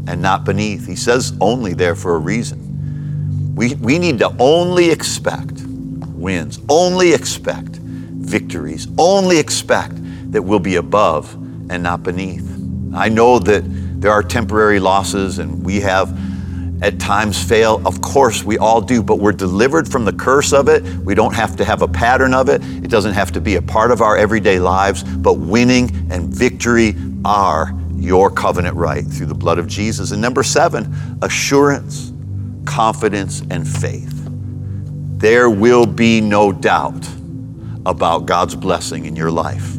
and 0.06 0.22
not 0.22 0.44
beneath. 0.44 0.86
He 0.86 0.94
says 0.94 1.36
only 1.40 1.74
there 1.74 1.96
for 1.96 2.14
a 2.14 2.18
reason. 2.20 3.54
We, 3.56 3.74
we 3.74 3.98
need 3.98 4.20
to 4.20 4.32
only 4.38 4.88
expect 4.90 5.64
wins, 5.66 6.60
only 6.68 7.12
expect 7.12 7.70
victories, 7.70 8.86
only 8.98 9.38
expect 9.38 9.94
that 10.30 10.42
we'll 10.42 10.60
be 10.60 10.76
above 10.76 11.34
and 11.68 11.82
not 11.82 12.04
beneath. 12.04 12.48
I 12.94 13.08
know 13.08 13.40
that 13.40 13.64
there 14.00 14.12
are 14.12 14.22
temporary 14.22 14.78
losses 14.78 15.40
and 15.40 15.64
we 15.64 15.80
have 15.80 16.16
at 16.82 16.98
times 17.00 17.42
fail. 17.42 17.80
Of 17.86 18.00
course, 18.00 18.44
we 18.44 18.58
all 18.58 18.80
do, 18.80 19.02
but 19.02 19.18
we're 19.18 19.32
delivered 19.32 19.88
from 19.88 20.04
the 20.04 20.12
curse 20.12 20.52
of 20.52 20.68
it. 20.68 20.82
We 20.98 21.14
don't 21.14 21.34
have 21.34 21.56
to 21.56 21.64
have 21.64 21.82
a 21.82 21.88
pattern 21.88 22.34
of 22.34 22.48
it. 22.48 22.62
It 22.62 22.90
doesn't 22.90 23.14
have 23.14 23.32
to 23.32 23.40
be 23.40 23.56
a 23.56 23.62
part 23.62 23.90
of 23.90 24.02
our 24.02 24.16
everyday 24.16 24.58
lives, 24.58 25.02
but 25.02 25.34
winning 25.34 26.08
and 26.10 26.28
victory 26.28 26.94
are 27.24 27.72
your 27.94 28.30
covenant 28.30 28.76
right 28.76 29.04
through 29.04 29.26
the 29.26 29.34
blood 29.34 29.58
of 29.58 29.66
Jesus. 29.66 30.10
And 30.10 30.20
number 30.20 30.42
seven, 30.42 30.94
assurance, 31.22 32.12
confidence, 32.64 33.42
and 33.50 33.66
faith. 33.66 34.12
There 35.18 35.48
will 35.48 35.86
be 35.86 36.20
no 36.20 36.52
doubt 36.52 37.08
about 37.86 38.26
God's 38.26 38.54
blessing 38.54 39.06
in 39.06 39.16
your 39.16 39.30
life. 39.30 39.76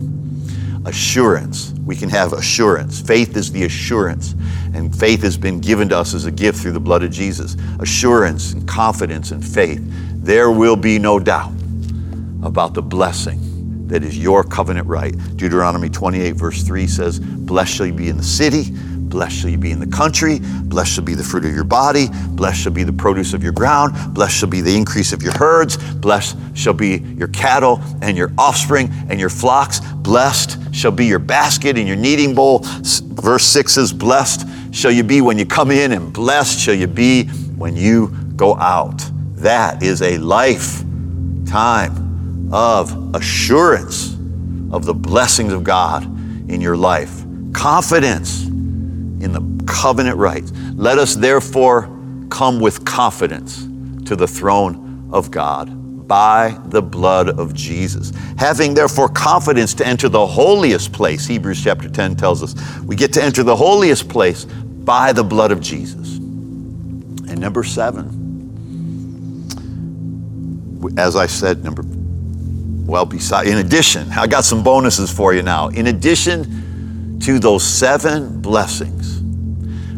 Assurance. 0.85 1.73
We 1.87 1.95
can 1.95 2.09
have 2.09 2.33
assurance. 2.33 2.99
Faith 2.99 3.37
is 3.37 3.49
the 3.49 3.63
assurance, 3.63 4.35
and 4.73 4.93
faith 4.93 5.21
has 5.21 5.37
been 5.37 5.61
given 5.61 5.87
to 5.89 5.97
us 5.97 6.13
as 6.13 6.25
a 6.25 6.31
gift 6.31 6.59
through 6.59 6.73
the 6.73 6.81
blood 6.81 7.01
of 7.01 7.11
Jesus. 7.11 7.55
Assurance 7.79 8.51
and 8.51 8.67
confidence 8.67 9.31
and 9.31 9.43
faith. 9.43 9.79
There 10.21 10.51
will 10.51 10.75
be 10.75 10.99
no 10.99 11.17
doubt 11.17 11.53
about 12.43 12.73
the 12.73 12.81
blessing 12.81 13.87
that 13.87 14.03
is 14.03 14.17
your 14.17 14.43
covenant 14.43 14.85
right. 14.85 15.15
Deuteronomy 15.37 15.87
28, 15.87 16.31
verse 16.33 16.61
3 16.61 16.87
says, 16.87 17.21
Blessed 17.21 17.73
shall 17.73 17.85
you 17.85 17.93
be 17.93 18.09
in 18.09 18.17
the 18.17 18.23
city, 18.23 18.65
blessed 19.09 19.35
shall 19.37 19.49
you 19.49 19.57
be 19.57 19.71
in 19.71 19.79
the 19.79 19.87
country, 19.87 20.39
blessed 20.63 20.93
shall 20.93 21.03
be 21.03 21.15
the 21.15 21.23
fruit 21.23 21.45
of 21.45 21.53
your 21.53 21.63
body, 21.63 22.07
blessed 22.29 22.61
shall 22.61 22.71
be 22.71 22.83
the 22.83 22.93
produce 22.93 23.33
of 23.33 23.43
your 23.43 23.51
ground, 23.51 24.13
blessed 24.13 24.35
shall 24.35 24.49
be 24.49 24.61
the 24.61 24.75
increase 24.75 25.13
of 25.13 25.23
your 25.23 25.33
herds, 25.33 25.77
blessed 25.95 26.37
shall 26.53 26.73
be 26.73 26.97
your 27.17 27.29
cattle 27.29 27.79
and 28.01 28.17
your 28.17 28.31
offspring 28.37 28.89
and 29.09 29.19
your 29.19 29.29
flocks, 29.29 29.79
blessed 29.79 30.57
shall 30.73 30.91
be 30.91 31.05
your 31.05 31.19
basket 31.19 31.77
and 31.77 31.87
your 31.87 31.97
kneading 31.97 32.35
bowl. 32.35 32.61
Verse 32.63 33.45
6 33.45 33.73
says, 33.73 33.93
Blessed 33.93 34.47
shall 34.71 34.91
you 34.91 35.03
be 35.03 35.21
when 35.21 35.37
you 35.37 35.45
come 35.45 35.71
in, 35.71 35.91
and 35.91 36.13
blessed 36.13 36.59
shall 36.59 36.75
you 36.75 36.87
be 36.87 37.25
when 37.57 37.75
you 37.75 38.09
go 38.35 38.55
out. 38.55 39.01
That 39.35 39.83
is 39.83 40.01
a 40.01 40.17
lifetime 40.17 42.03
of 42.51 43.15
assurance 43.15 44.13
of 44.71 44.85
the 44.85 44.93
blessings 44.93 45.53
of 45.53 45.63
God 45.63 46.03
in 46.49 46.61
your 46.61 46.77
life, 46.77 47.23
confidence 47.53 48.46
in 49.21 49.31
the 49.31 49.63
covenant 49.65 50.17
rights. 50.17 50.51
Let 50.73 50.97
us 50.97 51.15
therefore 51.15 51.89
come 52.29 52.59
with 52.59 52.85
confidence 52.85 53.63
to 54.05 54.15
the 54.15 54.27
throne 54.27 55.09
of 55.11 55.31
God 55.31 56.07
by 56.07 56.57
the 56.65 56.81
blood 56.81 57.37
of 57.39 57.53
Jesus. 57.53 58.11
Having 58.37 58.73
therefore 58.73 59.09
confidence 59.09 59.73
to 59.75 59.85
enter 59.85 60.07
the 60.07 60.25
holiest 60.25 60.93
place, 60.93 61.25
Hebrews 61.25 61.61
chapter 61.63 61.89
10 61.89 62.15
tells 62.15 62.41
us, 62.41 62.55
we 62.81 62.95
get 62.95 63.11
to 63.13 63.23
enter 63.23 63.43
the 63.43 63.55
holiest 63.55 64.07
place 64.07 64.45
by 64.45 65.11
the 65.11 65.23
blood 65.23 65.51
of 65.51 65.59
Jesus. 65.59 66.17
And 66.17 67.39
number 67.39 67.63
seven, 67.63 68.23
as 70.97 71.15
I 71.15 71.25
said, 71.25 71.63
number 71.63 71.83
well, 72.87 73.05
beside, 73.05 73.47
in 73.47 73.57
addition, 73.57 74.09
I 74.11 74.27
got 74.27 74.45
some 74.45 74.63
bonuses 74.63 75.11
for 75.11 75.33
you 75.33 75.43
now. 75.43 75.67
In 75.67 75.87
addition 75.87 76.63
to 77.21 77.39
those 77.39 77.63
seven 77.63 78.41
blessings, 78.41 79.21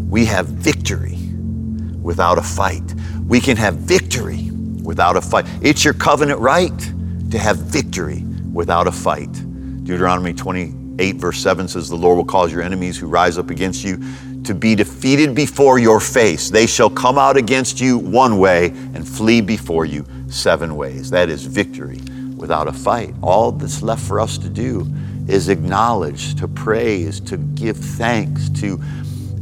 we 0.09 0.25
have 0.25 0.47
victory 0.47 1.17
without 2.01 2.37
a 2.37 2.41
fight. 2.41 2.93
We 3.27 3.39
can 3.39 3.57
have 3.57 3.75
victory 3.75 4.49
without 4.83 5.15
a 5.15 5.21
fight. 5.21 5.45
It's 5.61 5.83
your 5.83 5.93
covenant 5.93 6.39
right 6.39 6.79
to 7.31 7.37
have 7.37 7.57
victory 7.57 8.23
without 8.51 8.87
a 8.87 8.91
fight. 8.91 9.31
Deuteronomy 9.83 10.33
28, 10.33 11.15
verse 11.17 11.39
7 11.39 11.67
says, 11.67 11.89
The 11.89 11.95
Lord 11.95 12.17
will 12.17 12.25
cause 12.25 12.51
your 12.51 12.63
enemies 12.63 12.97
who 12.97 13.07
rise 13.07 13.37
up 13.37 13.49
against 13.49 13.83
you 13.83 14.03
to 14.43 14.55
be 14.55 14.73
defeated 14.73 15.35
before 15.35 15.77
your 15.79 15.99
face. 15.99 16.49
They 16.49 16.65
shall 16.65 16.89
come 16.89 17.17
out 17.17 17.37
against 17.37 17.79
you 17.79 17.97
one 17.97 18.39
way 18.39 18.67
and 18.67 19.07
flee 19.07 19.41
before 19.41 19.85
you 19.85 20.05
seven 20.27 20.75
ways. 20.75 21.09
That 21.09 21.29
is 21.29 21.45
victory 21.45 21.99
without 22.35 22.67
a 22.67 22.73
fight. 22.73 23.13
All 23.21 23.51
that's 23.51 23.81
left 23.81 24.01
for 24.01 24.19
us 24.19 24.37
to 24.39 24.49
do 24.49 24.87
is 25.29 25.49
acknowledge, 25.49 26.35
to 26.35 26.47
praise, 26.47 27.19
to 27.21 27.37
give 27.37 27.77
thanks, 27.77 28.49
to 28.49 28.81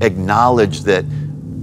acknowledge 0.02 0.82
that 0.82 1.06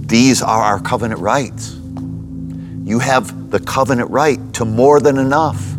these 0.07 0.41
are 0.41 0.61
our 0.61 0.79
covenant 0.79 1.21
rights. 1.21 1.73
You 1.73 2.99
have 2.99 3.51
the 3.51 3.59
covenant 3.59 4.09
right 4.09 4.39
to 4.55 4.65
more 4.65 4.99
than 4.99 5.17
enough. 5.17 5.75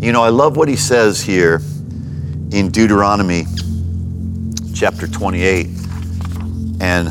You 0.00 0.12
know, 0.12 0.22
I 0.22 0.30
love 0.30 0.56
what 0.56 0.68
he 0.68 0.76
says 0.76 1.20
here 1.20 1.60
in 2.50 2.70
Deuteronomy 2.70 3.44
chapter 4.74 5.06
28 5.06 5.66
and 6.80 7.08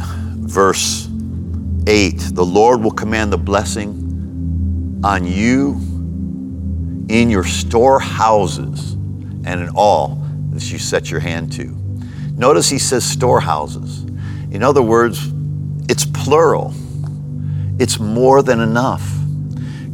verse 0.50 1.08
8 1.88 2.14
The 2.34 2.46
Lord 2.46 2.82
will 2.84 2.92
command 2.92 3.32
the 3.32 3.38
blessing 3.38 5.02
on 5.04 5.26
you 5.26 5.76
in 7.10 7.30
your 7.30 7.44
storehouses 7.44 8.98
and 9.46 9.62
in 9.62 9.70
all 9.76 10.22
that 10.52 10.72
you 10.72 10.78
set 10.78 11.10
your 11.10 11.20
hand 11.20 11.52
to. 11.54 11.78
Notice 12.36 12.70
he 12.70 12.80
says 12.80 13.04
storehouses. 13.04 14.04
In 14.52 14.64
other 14.64 14.82
words, 14.82 15.32
it's 15.90 16.06
plural, 16.06 16.74
it's 17.80 18.00
more 18.00 18.42
than 18.42 18.60
enough. 18.60 19.08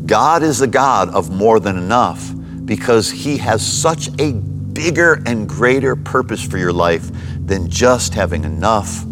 God 0.06 0.44
is 0.44 0.60
the 0.60 0.68
God 0.68 1.10
of 1.10 1.30
more 1.30 1.60
than 1.60 1.78
enough 1.78 2.34
because 2.66 3.12
he 3.12 3.38
has 3.38 3.66
such 3.66 4.10
a 4.20 4.34
bigger 4.34 5.22
and 5.26 5.50
greater 5.50 5.96
purpose 5.96 6.46
for 6.46 6.58
your 6.58 6.72
life 6.72 7.10
than 7.46 7.70
just 7.70 8.14
having 8.14 8.44
enough 8.44 9.04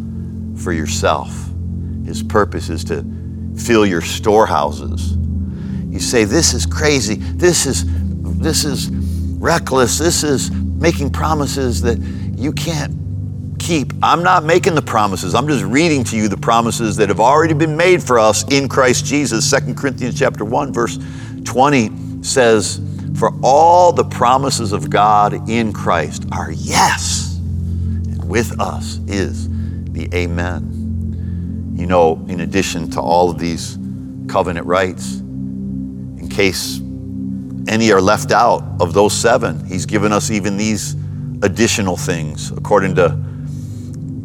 for 0.58 0.72
yourself. 0.72 1.34
His 2.06 2.22
purpose 2.24 2.70
is 2.70 2.84
to 2.86 3.04
fill 3.58 3.86
your 3.86 4.02
storehouses 4.02 5.16
You 5.90 6.00
say, 6.00 6.26
This 6.26 6.54
is 6.54 6.66
crazy. 6.66 7.16
This 7.16 7.66
is, 7.66 7.86
this 8.38 8.66
is 8.66 8.90
reckless. 9.46 10.00
This 10.00 10.24
is 10.24 10.50
making 10.52 11.12
promises 11.12 11.80
that 11.84 12.00
you 12.36 12.52
can't 12.52 12.94
keep. 13.60 13.94
I'm 14.02 14.24
not 14.24 14.44
making 14.44 14.74
the 14.74 14.82
promises. 14.82 15.36
I'm 15.36 15.48
just 15.48 15.64
reading 15.64 16.04
to 16.06 16.18
you 16.18 16.28
the 16.28 16.36
promises 16.36 16.98
that 16.98 17.10
have 17.10 17.20
already 17.20 17.54
been 17.54 17.78
made 17.78 18.02
for 18.02 18.18
us 18.18 18.44
in 18.52 18.68
Christ 18.68 19.06
Jesus. 19.06 19.48
2 19.48 19.76
Corinthians 19.76 20.18
chapter 20.18 20.44
1 20.44 20.74
verse 20.74 20.98
20 21.44 21.92
says, 22.24 22.82
"For 23.14 23.32
all 23.44 23.94
the 23.94 24.04
promises 24.04 24.74
of 24.74 24.90
God 24.90 25.48
in 25.48 25.72
Christ 25.72 26.26
are 26.32 26.52
yes, 26.52 27.38
and 27.38 28.28
with 28.28 28.60
us 28.60 29.00
is 29.08 29.48
the 29.92 30.10
amen." 30.12 31.74
You 31.78 31.86
know, 31.86 32.20
in 32.28 32.40
addition 32.40 32.90
to 32.92 33.00
all 33.00 33.30
of 33.30 33.38
these 33.38 33.78
covenant 34.28 34.66
rights, 34.66 35.20
in 36.18 36.30
case 36.30 36.82
any 37.68 37.92
are 37.92 38.02
left 38.02 38.32
out 38.32 38.64
of 38.80 38.94
those 38.94 39.14
seven, 39.14 39.66
he's 39.66 39.86
given 39.86 40.12
us 40.12 40.32
even 40.32 40.58
these 40.58 40.96
additional 41.42 41.98
things 41.98 42.52
according 42.52 42.96
to 42.96 43.18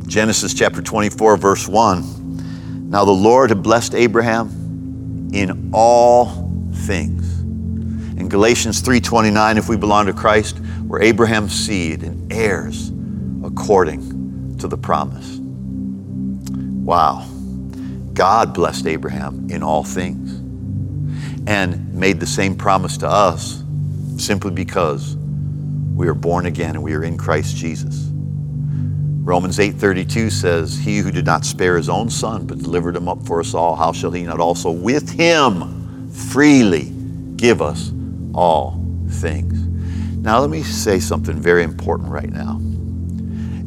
Genesis 0.06 0.54
chapter 0.54 0.82
24, 0.82 1.36
verse 1.36 1.68
1. 1.68 2.88
Now 2.90 3.04
the 3.04 3.12
Lord 3.12 3.50
had 3.50 3.62
blessed 3.62 3.94
Abraham 3.94 5.30
in 5.32 5.70
all 5.72 6.50
things. 6.72 7.40
In 8.18 8.28
Galatians 8.28 8.80
3:29, 8.80 9.56
if 9.56 9.68
we 9.68 9.76
belong 9.76 10.06
to 10.06 10.12
Christ, 10.12 10.58
we're 10.86 11.00
Abraham's 11.00 11.52
seed 11.52 12.02
and 12.02 12.32
heirs 12.32 12.92
according 13.44 14.56
to 14.58 14.66
the 14.66 14.76
promise. 14.76 15.38
Wow. 16.84 17.24
God 18.12 18.52
blessed 18.52 18.86
Abraham 18.86 19.46
in 19.48 19.62
all 19.62 19.84
things 19.84 20.39
and 21.46 21.92
made 21.94 22.20
the 22.20 22.26
same 22.26 22.54
promise 22.54 22.96
to 22.98 23.08
us 23.08 23.62
simply 24.16 24.50
because 24.50 25.16
we 25.94 26.08
are 26.08 26.14
born 26.14 26.46
again 26.46 26.76
and 26.76 26.82
we 26.82 26.94
are 26.94 27.04
in 27.04 27.16
Christ 27.16 27.56
Jesus. 27.56 28.08
Romans 29.22 29.58
8:32 29.58 30.30
says, 30.30 30.78
"He 30.78 30.98
who 30.98 31.10
did 31.10 31.26
not 31.26 31.44
spare 31.44 31.76
his 31.76 31.88
own 31.88 32.10
son 32.10 32.46
but 32.46 32.58
delivered 32.58 32.96
him 32.96 33.08
up 33.08 33.24
for 33.26 33.40
us 33.40 33.54
all, 33.54 33.76
how 33.76 33.92
shall 33.92 34.10
he 34.10 34.22
not 34.22 34.40
also 34.40 34.70
with 34.70 35.10
him 35.10 36.08
freely 36.10 36.92
give 37.36 37.60
us 37.62 37.92
all 38.34 38.82
things?" 39.08 39.58
Now 40.22 40.40
let 40.40 40.50
me 40.50 40.62
say 40.62 41.00
something 41.00 41.40
very 41.40 41.62
important 41.62 42.10
right 42.10 42.30
now. 42.30 42.60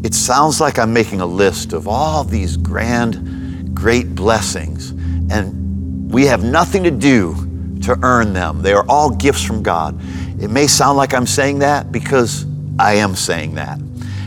It 0.04 0.14
sounds 0.14 0.60
like 0.60 0.78
I'm 0.78 0.92
making 0.92 1.22
a 1.22 1.26
list 1.26 1.72
of 1.72 1.88
all 1.88 2.24
these 2.24 2.58
grand 2.58 3.74
great 3.74 4.16
blessings 4.16 4.92
and 5.30 6.12
we 6.12 6.26
have 6.26 6.44
nothing 6.44 6.84
to 6.84 6.92
do 6.92 7.36
to 7.84 7.98
earn 8.04 8.34
them. 8.34 8.62
They 8.62 8.74
are 8.74 8.86
all 8.88 9.10
gifts 9.10 9.44
from 9.44 9.64
God. 9.64 10.00
It 10.42 10.50
may 10.50 10.68
sound 10.68 10.98
like 10.98 11.14
I'm 11.14 11.28
saying 11.28 11.60
that 11.60 11.92
because 11.92 12.46
I 12.80 12.96
am 12.96 13.16
saying 13.16 13.56
that. 13.56 13.80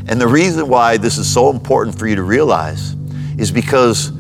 And 0.09 0.21
the 0.21 0.29
reason 0.29 0.69
why 0.69 0.97
this 0.97 1.19
is 1.19 1.33
so 1.33 1.51
important 1.51 1.99
for 1.99 2.07
you 2.07 2.17
to 2.17 2.23
realize 2.23 2.95
is 3.39 3.51
because 3.51 4.13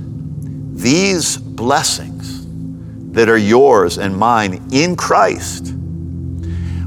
these 0.75 1.37
blessings 1.37 2.47
that 3.13 3.29
are 3.29 3.39
yours 3.39 3.99
and 3.99 4.17
mine 4.17 4.63
in 4.73 4.97
Christ, 4.97 5.73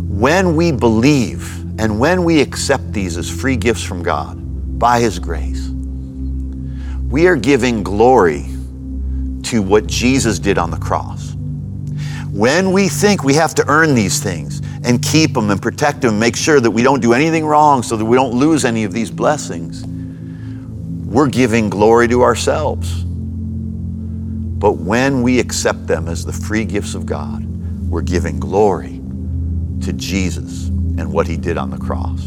when 0.08 0.56
we 0.56 0.72
believe 0.72 1.58
and 1.80 1.98
when 2.00 2.24
we 2.24 2.42
accept 2.42 2.92
these 2.92 3.18
as 3.18 3.30
free 3.30 3.56
gifts 3.56 3.84
from 3.84 4.04
God 4.04 4.38
by 4.78 5.00
His 5.00 5.18
grace, 5.18 5.70
we 7.10 7.26
are 7.26 7.38
giving 7.38 7.84
glory 7.84 8.46
to 9.44 9.62
what 9.62 9.88
Jesus 9.88 10.38
did 10.38 10.58
on 10.58 10.70
the 10.70 10.78
cross. 10.78 11.29
When 12.32 12.72
we 12.72 12.90
think 12.90 13.24
we 13.24 13.34
have 13.36 13.56
to 13.56 13.66
earn 13.68 13.96
these 13.96 14.22
things, 14.22 14.62
and 14.84 15.02
keep 15.02 15.34
them 15.34 15.50
and 15.50 15.62
protect 15.62 16.02
them, 16.02 16.20
make 16.20 16.36
sure 16.36 16.60
that 16.60 16.72
we 16.72 16.84
don't 16.84 17.02
do 17.02 17.14
anything 17.14 17.46
wrong 17.46 17.84
so 17.84 17.98
that 17.98 18.06
we 18.06 18.16
don't 18.16 18.34
lose 18.34 18.66
any 18.66 18.84
of 18.84 18.94
these 18.94 19.12
blessings, 19.12 19.86
we're 21.06 21.28
giving 21.28 21.70
glory 21.70 22.08
to 22.08 22.22
ourselves. 22.24 23.04
But 23.04 24.74
when 24.74 25.22
we 25.22 25.40
accept 25.40 25.88
them 25.88 26.08
as 26.08 26.26
the 26.26 26.34
free 26.34 26.66
gifts 26.66 26.94
of 26.94 27.06
God, 27.06 27.46
we're 27.90 28.02
giving 28.02 28.40
glory 28.40 29.02
to 29.82 29.94
Jesus 29.94 30.68
and 30.68 31.12
what 31.12 31.28
he 31.28 31.38
did 31.38 31.58
on 31.58 31.70
the 31.70 31.78
cross. 31.78 32.26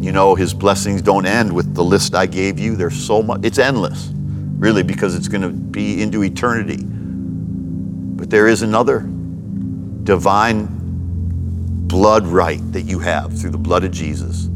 You 0.00 0.12
know, 0.12 0.34
his 0.34 0.54
blessings 0.54 1.02
don't 1.02 1.26
end 1.26 1.52
with 1.52 1.74
the 1.74 1.84
list 1.84 2.14
I 2.14 2.26
gave 2.26 2.58
you. 2.58 2.76
There's 2.76 2.96
so 2.96 3.22
much, 3.22 3.40
it's 3.42 3.58
endless, 3.58 4.10
really, 4.14 4.82
because 4.82 5.14
it's 5.14 5.28
going 5.28 5.42
to 5.42 5.50
be 5.50 6.02
into 6.02 6.24
eternity. 6.24 6.86
But 8.18 8.30
there 8.30 8.48
is 8.48 8.62
another 8.62 9.08
divine 10.02 10.66
blood 11.86 12.26
right 12.26 12.60
that 12.72 12.82
you 12.82 12.98
have 12.98 13.38
through 13.38 13.50
the 13.50 13.58
blood 13.58 13.84
of 13.84 13.92
Jesus. 13.92 14.50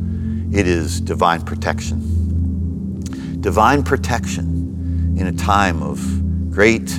It 0.52 0.66
is 0.66 1.00
divine 1.00 1.42
protection. 1.42 3.00
Divine 3.40 3.84
protection 3.84 5.16
in 5.16 5.28
a 5.28 5.32
time 5.32 5.82
of 5.82 6.50
great 6.50 6.90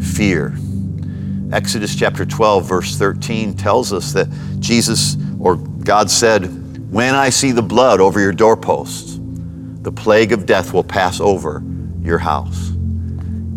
fear. 0.00 0.56
Exodus 1.52 1.94
chapter 1.94 2.24
12, 2.24 2.66
verse 2.66 2.96
13 2.96 3.54
tells 3.54 3.92
us 3.92 4.12
that 4.14 4.28
Jesus 4.58 5.16
or 5.38 5.56
God 5.56 6.10
said, 6.10 6.46
When 6.90 7.14
I 7.14 7.28
see 7.28 7.52
the 7.52 7.62
blood 7.62 8.00
over 8.00 8.18
your 8.18 8.32
doorposts, 8.32 9.20
the 9.82 9.92
plague 9.92 10.32
of 10.32 10.46
death 10.46 10.72
will 10.72 10.84
pass 10.84 11.20
over 11.20 11.62
your 12.00 12.18
house. 12.18 12.71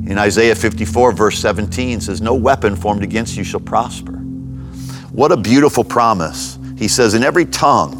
In 0.07 0.19
Isaiah 0.19 0.55
54, 0.55 1.13
verse 1.13 1.39
17 1.39 1.99
says, 2.01 2.21
No 2.21 2.35
weapon 2.35 2.75
formed 2.75 3.03
against 3.03 3.35
you 3.35 3.43
shall 3.43 3.59
prosper. 3.59 4.13
What 5.11 5.31
a 5.31 5.37
beautiful 5.37 5.83
promise. 5.83 6.59
He 6.77 6.87
says, 6.87 7.15
In 7.15 7.23
every 7.23 7.45
tongue 7.45 7.93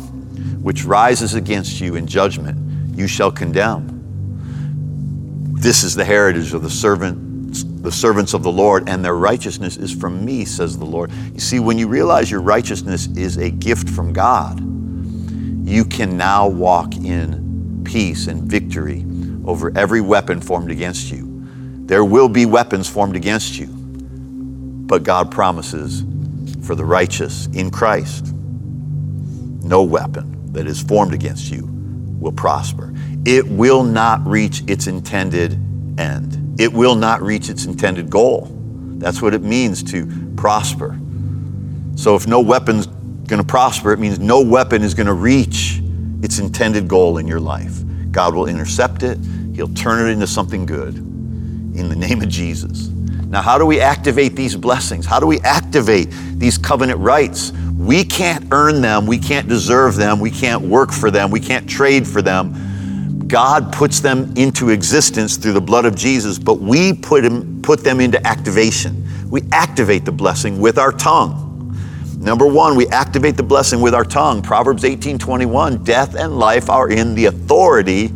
which 0.62 0.86
rises 0.86 1.34
against 1.34 1.82
you 1.82 1.96
in 1.96 2.06
judgment, 2.06 2.98
you 2.98 3.08
shall 3.08 3.32
condemn. 3.32 3.96
This 5.56 5.84
is 5.84 5.96
the 5.96 6.06
heritage 6.06 6.54
of 6.54 6.62
the 6.62 6.70
servants, 6.70 7.64
the 7.64 7.92
servants 7.92 8.34
of 8.36 8.44
the 8.44 8.52
Lord, 8.52 8.88
and 8.88 9.04
their 9.04 9.16
righteousness 9.16 9.78
is 9.78 9.92
from 9.92 10.24
me, 10.24 10.46
says 10.46 10.78
the 10.78 10.86
Lord. 10.86 11.12
You 11.34 11.40
see, 11.40 11.60
when 11.60 11.80
you 11.80 11.88
realize 11.88 12.30
your 12.30 12.42
righteousness 12.42 13.08
is 13.16 13.38
a 13.38 13.50
gift 13.50 13.90
from 13.90 14.14
God, 14.14 14.60
you 15.68 15.86
can 15.86 16.18
now 16.18 16.48
walk 16.48 16.96
in 16.96 17.82
peace 17.84 18.28
and 18.28 18.44
victory 18.44 19.06
over 19.46 19.76
every 19.76 20.02
weapon 20.02 20.40
formed 20.40 20.70
against 20.70 21.12
you. 21.12 21.35
There 21.86 22.04
will 22.04 22.28
be 22.28 22.48
weapons 22.48 22.90
formed 22.90 23.16
against 23.16 23.60
you, 23.60 23.68
but 23.68 25.04
God 25.04 25.30
promises 25.30 26.04
for 26.66 26.74
the 26.74 26.84
righteous 26.84 27.46
in 27.54 27.70
Christ. 27.70 28.34
No 29.64 29.84
weapon 29.84 30.52
that 30.52 30.66
is 30.66 30.82
formed 30.82 31.14
against 31.14 31.52
you 31.52 31.70
will 32.20 32.32
prosper. 32.32 32.92
It 33.24 33.48
will 33.48 33.84
not 33.84 34.26
reach 34.26 34.64
its 34.66 34.88
intended 34.88 35.54
end. 36.00 36.60
It 36.60 36.74
will 36.74 36.96
not 36.96 37.22
reach 37.22 37.50
its 37.50 37.66
intended 37.66 38.10
goal. 38.10 38.48
That's 38.98 39.22
what 39.22 39.36
it 39.36 39.44
means 39.44 39.84
to 39.92 40.08
prosper. 40.38 41.00
So 41.96 42.16
if 42.16 42.26
no 42.26 42.40
weapon's 42.40 42.88
going 42.88 43.42
to 43.42 43.48
prosper, 43.48 43.94
it 43.94 44.00
means 44.00 44.18
no 44.18 44.42
weapon 44.42 44.82
is 44.82 44.96
going 44.96 45.08
to 45.08 45.14
reach 45.14 45.82
its 46.24 46.40
intended 46.40 46.88
goal 46.88 47.20
in 47.20 47.28
your 47.28 47.40
life. 47.40 47.84
God 48.10 48.34
will 48.34 48.48
intercept 48.48 49.04
it. 49.04 49.20
He'll 49.54 49.74
turn 49.76 50.08
it 50.08 50.12
into 50.12 50.26
something 50.26 50.66
good 50.66 51.15
in 51.78 51.90
the 51.90 51.96
name 51.96 52.22
of 52.22 52.30
Jesus. 52.30 52.90
Now, 53.28 53.42
how 53.42 53.58
do 53.58 53.66
we 53.66 53.82
activate 53.82 54.36
these 54.36 54.56
blessings? 54.56 55.06
How 55.06 55.20
do 55.20 55.26
we 55.26 55.40
activate 55.42 56.08
these 56.38 56.58
covenant 56.58 57.00
rights? 57.00 57.52
We 57.78 58.04
can't 58.04 58.48
earn 58.52 58.82
them. 58.82 59.06
We 59.06 59.18
can't 59.18 59.50
deserve 59.50 59.96
them. 59.96 60.20
We 60.20 60.32
can't 60.32 60.62
work 60.62 60.92
for 60.92 61.12
them. 61.12 61.32
We 61.32 61.40
can't 61.40 61.70
trade 61.70 62.08
for 62.08 62.22
them. 62.22 63.28
God 63.28 63.74
puts 63.74 64.00
them 64.00 64.32
into 64.38 64.70
existence 64.70 65.36
through 65.38 65.54
the 65.54 65.62
blood 65.62 65.86
of 65.86 65.96
Jesus, 65.96 66.38
but 66.38 66.60
we 66.62 66.94
put, 66.94 67.24
them, 67.24 67.62
put 67.62 67.84
them 67.84 68.00
into 68.00 68.26
activation. 68.26 69.04
We 69.30 69.42
activate 69.52 70.06
the 70.06 70.12
blessing 70.12 70.60
with 70.62 70.78
our 70.78 70.92
tongue. 70.92 71.42
Number 72.20 72.46
one, 72.48 72.76
we 72.76 72.88
activate 72.88 73.36
the 73.36 73.44
blessing 73.44 73.82
with 73.82 73.94
our 73.94 74.06
tongue. 74.06 74.42
Proverbs 74.42 74.86
18 74.86 75.18
21, 75.18 75.84
death 75.84 76.16
and 76.16 76.38
life 76.38 76.70
are 76.70 76.90
in 76.90 77.16
the 77.16 77.26
authority 77.26 78.12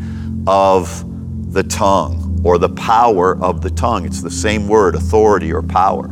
of 0.48 1.04
the 1.52 1.64
tongue 1.64 2.29
or 2.44 2.58
the 2.58 2.70
power 2.70 3.42
of 3.44 3.62
the 3.62 3.70
tongue. 3.70 4.06
It's 4.06 4.22
the 4.22 4.32
same 4.32 4.68
word, 4.68 4.96
authority 4.96 5.52
or 5.52 5.62
power. 5.62 6.08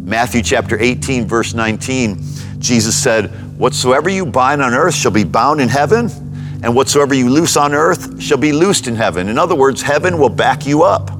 Matthew 0.00 0.42
chapter 0.42 0.78
18, 0.80 1.26
verse 1.26 1.54
19, 1.54 2.22
Jesus 2.58 3.00
said, 3.00 3.26
Whatsoever 3.58 4.08
you 4.08 4.26
bind 4.26 4.60
on 4.62 4.74
earth 4.74 4.94
shall 4.94 5.10
be 5.10 5.24
bound 5.24 5.60
in 5.60 5.68
heaven, 5.68 6.10
and 6.62 6.74
whatsoever 6.74 7.14
you 7.14 7.30
loose 7.30 7.56
on 7.56 7.74
earth 7.74 8.20
shall 8.20 8.38
be 8.38 8.52
loosed 8.52 8.88
in 8.88 8.96
heaven. 8.96 9.28
In 9.28 9.38
other 9.38 9.54
words, 9.54 9.82
heaven 9.82 10.18
will 10.18 10.28
back 10.28 10.66
you 10.66 10.82
up. 10.82 11.10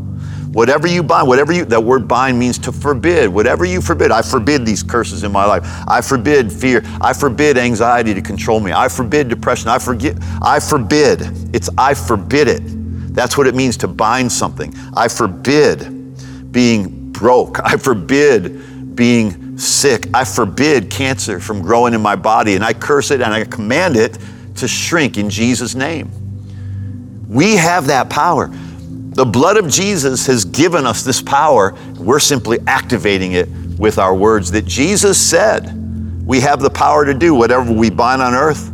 Whatever 0.52 0.86
you 0.86 1.02
bind, 1.02 1.28
whatever 1.28 1.52
you, 1.52 1.64
that 1.64 1.82
word 1.82 2.06
bind 2.06 2.38
means 2.38 2.58
to 2.58 2.72
forbid. 2.72 3.28
Whatever 3.28 3.64
you 3.64 3.80
forbid, 3.80 4.10
I 4.10 4.20
forbid 4.20 4.66
these 4.66 4.82
curses 4.82 5.24
in 5.24 5.32
my 5.32 5.46
life. 5.46 5.64
I 5.88 6.02
forbid 6.02 6.52
fear. 6.52 6.82
I 7.00 7.14
forbid 7.14 7.56
anxiety 7.56 8.12
to 8.12 8.20
control 8.20 8.60
me. 8.60 8.72
I 8.72 8.88
forbid 8.88 9.28
depression. 9.28 9.68
I 9.68 9.78
forget, 9.78 10.18
I 10.42 10.60
forbid. 10.60 11.22
It's 11.54 11.70
I 11.78 11.94
forbid 11.94 12.48
it. 12.48 12.81
That's 13.12 13.36
what 13.36 13.46
it 13.46 13.54
means 13.54 13.76
to 13.78 13.88
bind 13.88 14.32
something. 14.32 14.74
I 14.94 15.08
forbid 15.08 16.52
being 16.52 17.12
broke. 17.12 17.58
I 17.64 17.76
forbid 17.76 18.96
being 18.96 19.58
sick. 19.58 20.08
I 20.12 20.24
forbid 20.24 20.90
cancer 20.90 21.40
from 21.40 21.62
growing 21.62 21.94
in 21.94 22.00
my 22.00 22.16
body 22.16 22.54
and 22.54 22.64
I 22.64 22.72
curse 22.72 23.10
it 23.10 23.20
and 23.20 23.32
I 23.32 23.44
command 23.44 23.96
it 23.96 24.18
to 24.56 24.68
shrink 24.68 25.18
in 25.18 25.30
Jesus' 25.30 25.74
name. 25.74 26.10
We 27.28 27.56
have 27.56 27.86
that 27.86 28.10
power. 28.10 28.48
The 28.48 29.24
blood 29.24 29.56
of 29.56 29.68
Jesus 29.68 30.26
has 30.26 30.44
given 30.44 30.86
us 30.86 31.02
this 31.02 31.22
power. 31.22 31.74
We're 31.98 32.18
simply 32.18 32.58
activating 32.66 33.32
it 33.32 33.48
with 33.78 33.98
our 33.98 34.14
words 34.14 34.50
that 34.52 34.64
Jesus 34.64 35.20
said 35.20 35.78
we 36.26 36.40
have 36.40 36.60
the 36.60 36.70
power 36.70 37.04
to 37.04 37.14
do 37.14 37.34
whatever 37.34 37.72
we 37.72 37.90
bind 37.90 38.22
on 38.22 38.34
earth, 38.34 38.72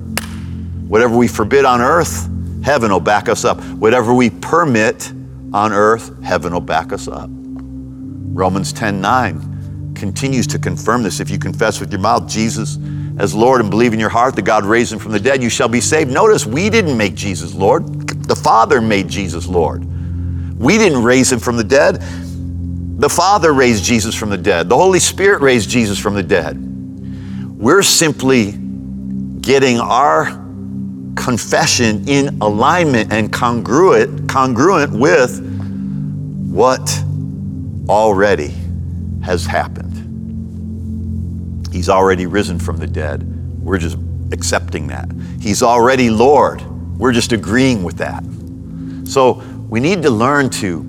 whatever 0.87 1.17
we 1.17 1.29
forbid 1.29 1.65
on 1.65 1.81
earth, 1.81 2.29
heaven 2.63 2.91
will 2.91 3.01
back 3.01 3.29
us 3.29 3.45
up. 3.45 3.63
Whatever 3.75 4.15
we 4.15 4.31
permit 4.31 5.13
on 5.53 5.73
earth, 5.73 6.23
heaven 6.23 6.53
will 6.53 6.61
back 6.61 6.93
us 6.93 7.09
up. 7.09 7.31
Romans 7.31 8.73
10 8.73 9.01
9 9.01 9.95
continues 9.95 10.47
to 10.47 10.59
confirm 10.59 11.03
this. 11.03 11.21
If 11.21 11.31
you 11.31 11.39
confess 11.39 11.81
with 11.81 11.91
your 11.91 12.01
mouth 12.01 12.29
Jesus 12.29 12.79
as 13.19 13.35
Lord 13.35 13.61
and 13.61 13.69
believe 13.69 13.93
in 13.93 13.99
your 13.99 14.09
heart 14.09 14.37
that 14.37 14.43
God 14.43 14.65
raised 14.65 14.93
him 14.93 14.99
from 14.99 15.13
the 15.13 15.21
dead, 15.21 15.43
you 15.43 15.51
shall 15.51 15.69
be 15.69 15.81
saved. 15.81 16.11
Notice 16.11 16.47
we 16.47 16.71
didn't 16.71 16.97
make 16.97 17.15
Jesus 17.15 17.55
Lord, 17.55 18.09
the 18.29 18.37
Father 18.37 18.81
made 18.81 19.09
Jesus 19.09 19.47
Lord. 19.47 19.85
We 20.59 20.79
didn't 20.79 21.03
raise 21.03 21.33
him 21.33 21.39
from 21.39 21.57
the 21.57 21.65
dead. 21.65 22.01
The 23.01 23.09
Father 23.09 23.53
raised 23.53 23.85
Jesus 23.85 24.15
from 24.15 24.31
the 24.31 24.39
dead. 24.39 24.69
The 24.69 24.77
Holy 24.77 24.99
Spirit 24.99 25.41
raised 25.41 25.71
Jesus 25.71 25.99
from 25.99 26.15
the 26.15 26.23
dead. 26.23 26.57
We're 27.57 27.83
simply 27.83 28.53
getting 29.41 29.79
our 29.79 30.48
confession 31.19 32.09
in 32.09 32.39
alignment 32.41 33.13
and 33.13 33.33
congruent, 33.33 34.29
congruent 34.29 34.93
with 34.93 35.41
what 36.51 37.03
already 37.89 38.55
has 39.23 39.45
happened. 39.45 39.89
He's 41.73 41.89
already 41.89 42.27
risen 42.27 42.59
from 42.59 42.79
the 42.79 42.87
dead. 42.87 43.25
We're 43.63 43.79
just 43.79 43.99
accepting 44.33 44.87
that. 44.89 45.09
He's 45.41 45.63
already 45.63 46.09
Lord. 46.09 46.63
We're 46.99 47.13
just 47.13 47.33
agreeing 47.33 47.83
with 47.83 47.99
that. 47.99 48.25
So 49.09 49.43
we 49.69 49.81
need 49.81 50.03
to 50.03 50.11
learn 50.11 50.51
to 50.51 50.85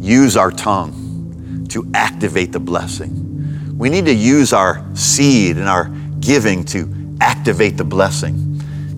use 0.00 0.36
our 0.36 0.50
tongue 0.50 1.66
to 1.70 1.90
activate 1.94 2.52
the 2.52 2.60
blessing. 2.60 3.78
We 3.78 3.88
need 3.88 4.04
to 4.06 4.14
use 4.14 4.52
our 4.52 4.84
seed 4.94 5.56
and 5.56 5.68
our 5.68 5.88
giving 6.20 6.64
to 6.66 7.16
activate 7.20 7.76
the 7.76 7.84
blessing. 7.84 8.53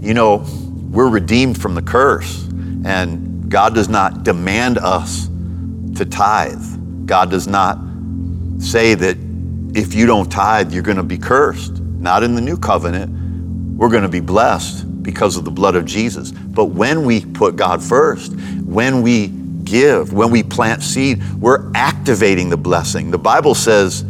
You 0.06 0.14
know, 0.14 0.46
we're 0.92 1.08
redeemed 1.08 1.60
from 1.60 1.74
the 1.74 1.82
curse, 1.82 2.46
and 2.84 3.50
God 3.50 3.74
does 3.74 3.88
not 3.88 4.22
demand 4.22 4.78
us 4.78 5.26
to 5.96 6.04
tithe. 6.04 6.62
God 7.06 7.28
does 7.28 7.48
not 7.48 7.76
say 8.60 8.94
that 8.94 9.16
if 9.74 9.94
you 9.94 10.06
don't 10.06 10.30
tithe, 10.30 10.72
you're 10.72 10.84
going 10.84 10.96
to 10.98 11.02
be 11.02 11.18
cursed. 11.18 11.80
Not 11.80 12.22
in 12.22 12.36
the 12.36 12.40
new 12.40 12.56
covenant. 12.56 13.10
We're 13.76 13.88
going 13.88 14.04
to 14.04 14.08
be 14.08 14.20
blessed 14.20 15.02
because 15.02 15.36
of 15.36 15.44
the 15.44 15.50
blood 15.50 15.74
of 15.74 15.84
Jesus. 15.84 16.30
But 16.30 16.66
when 16.66 17.04
we 17.04 17.24
put 17.24 17.56
God 17.56 17.82
first, 17.82 18.32
when 18.64 19.02
we 19.02 19.26
give, 19.64 20.12
when 20.12 20.30
we 20.30 20.44
plant 20.44 20.84
seed, 20.84 21.20
we're 21.40 21.72
activating 21.74 22.48
the 22.48 22.56
blessing. 22.56 23.10
The 23.10 23.18
Bible 23.18 23.56
says 23.56 24.04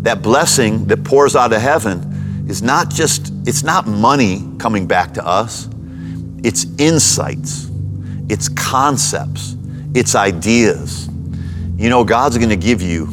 that 0.00 0.22
blessing 0.22 0.86
that 0.86 1.04
pours 1.04 1.36
out 1.36 1.52
of 1.52 1.60
heaven 1.60 2.05
is 2.46 2.62
not 2.62 2.90
just, 2.90 3.32
it's 3.46 3.62
not 3.62 3.86
money 3.86 4.48
coming 4.58 4.86
back 4.86 5.14
to 5.14 5.26
us, 5.26 5.68
it's 6.44 6.66
insights, 6.78 7.70
it's 8.28 8.48
concepts, 8.48 9.56
it's 9.94 10.14
ideas. 10.14 11.08
You 11.76 11.90
know, 11.90 12.04
God's 12.04 12.38
going 12.38 12.50
to 12.50 12.56
give 12.56 12.80
you 12.80 13.08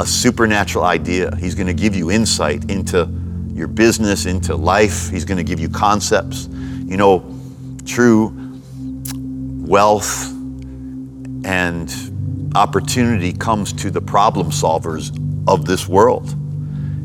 a 0.00 0.06
supernatural 0.06 0.84
idea. 0.84 1.34
He's 1.36 1.54
going 1.54 1.66
to 1.66 1.74
give 1.74 1.94
you 1.94 2.10
insight 2.10 2.70
into 2.70 3.08
your 3.52 3.68
business, 3.68 4.26
into 4.26 4.56
life. 4.56 5.08
He's 5.10 5.24
going 5.24 5.38
to 5.38 5.44
give 5.44 5.60
you 5.60 5.68
concepts. 5.68 6.48
You 6.48 6.96
know, 6.96 7.24
true 7.86 8.60
wealth 9.60 10.30
and 11.44 12.52
opportunity 12.54 13.32
comes 13.32 13.72
to 13.74 13.90
the 13.90 14.00
problem 14.00 14.50
solvers 14.50 15.16
of 15.46 15.66
this 15.66 15.88
world. 15.88 16.34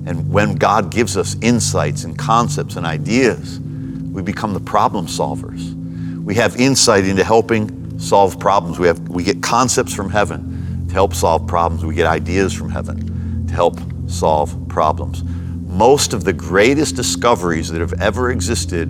And 0.10 0.28
when 0.34 0.56
God 0.56 0.90
gives 0.90 1.16
us 1.16 1.38
insights 1.40 2.04
and 2.04 2.18
concepts 2.18 2.78
and 2.78 2.86
ideas, 2.86 3.60
we 3.60 4.24
become 4.24 4.56
the 4.56 4.60
problem 4.60 5.06
solvers. 5.06 5.76
We 6.24 6.34
have 6.34 6.60
insight 6.60 7.06
into 7.06 7.24
helping 7.24 8.00
solve 8.00 8.40
problems. 8.40 8.80
We, 8.80 8.88
have, 8.88 9.00
we 9.08 9.24
get 9.24 9.44
concepts 9.44 9.94
from 9.94 10.10
heaven 10.10 10.88
to 10.88 10.94
help 10.96 11.14
solve 11.14 11.46
problems. 11.46 11.86
We 11.86 11.94
get 11.94 12.08
ideas 12.08 12.54
from 12.54 12.72
heaven 12.72 13.46
to 13.46 13.54
help 13.54 13.80
solve 14.08 14.58
problems. 14.68 15.24
Most 15.68 16.14
of 16.14 16.24
the 16.24 16.34
greatest 16.34 16.96
discoveries 16.96 17.70
that 17.70 17.80
have 17.80 17.94
ever 18.02 18.32
existed 18.32 18.90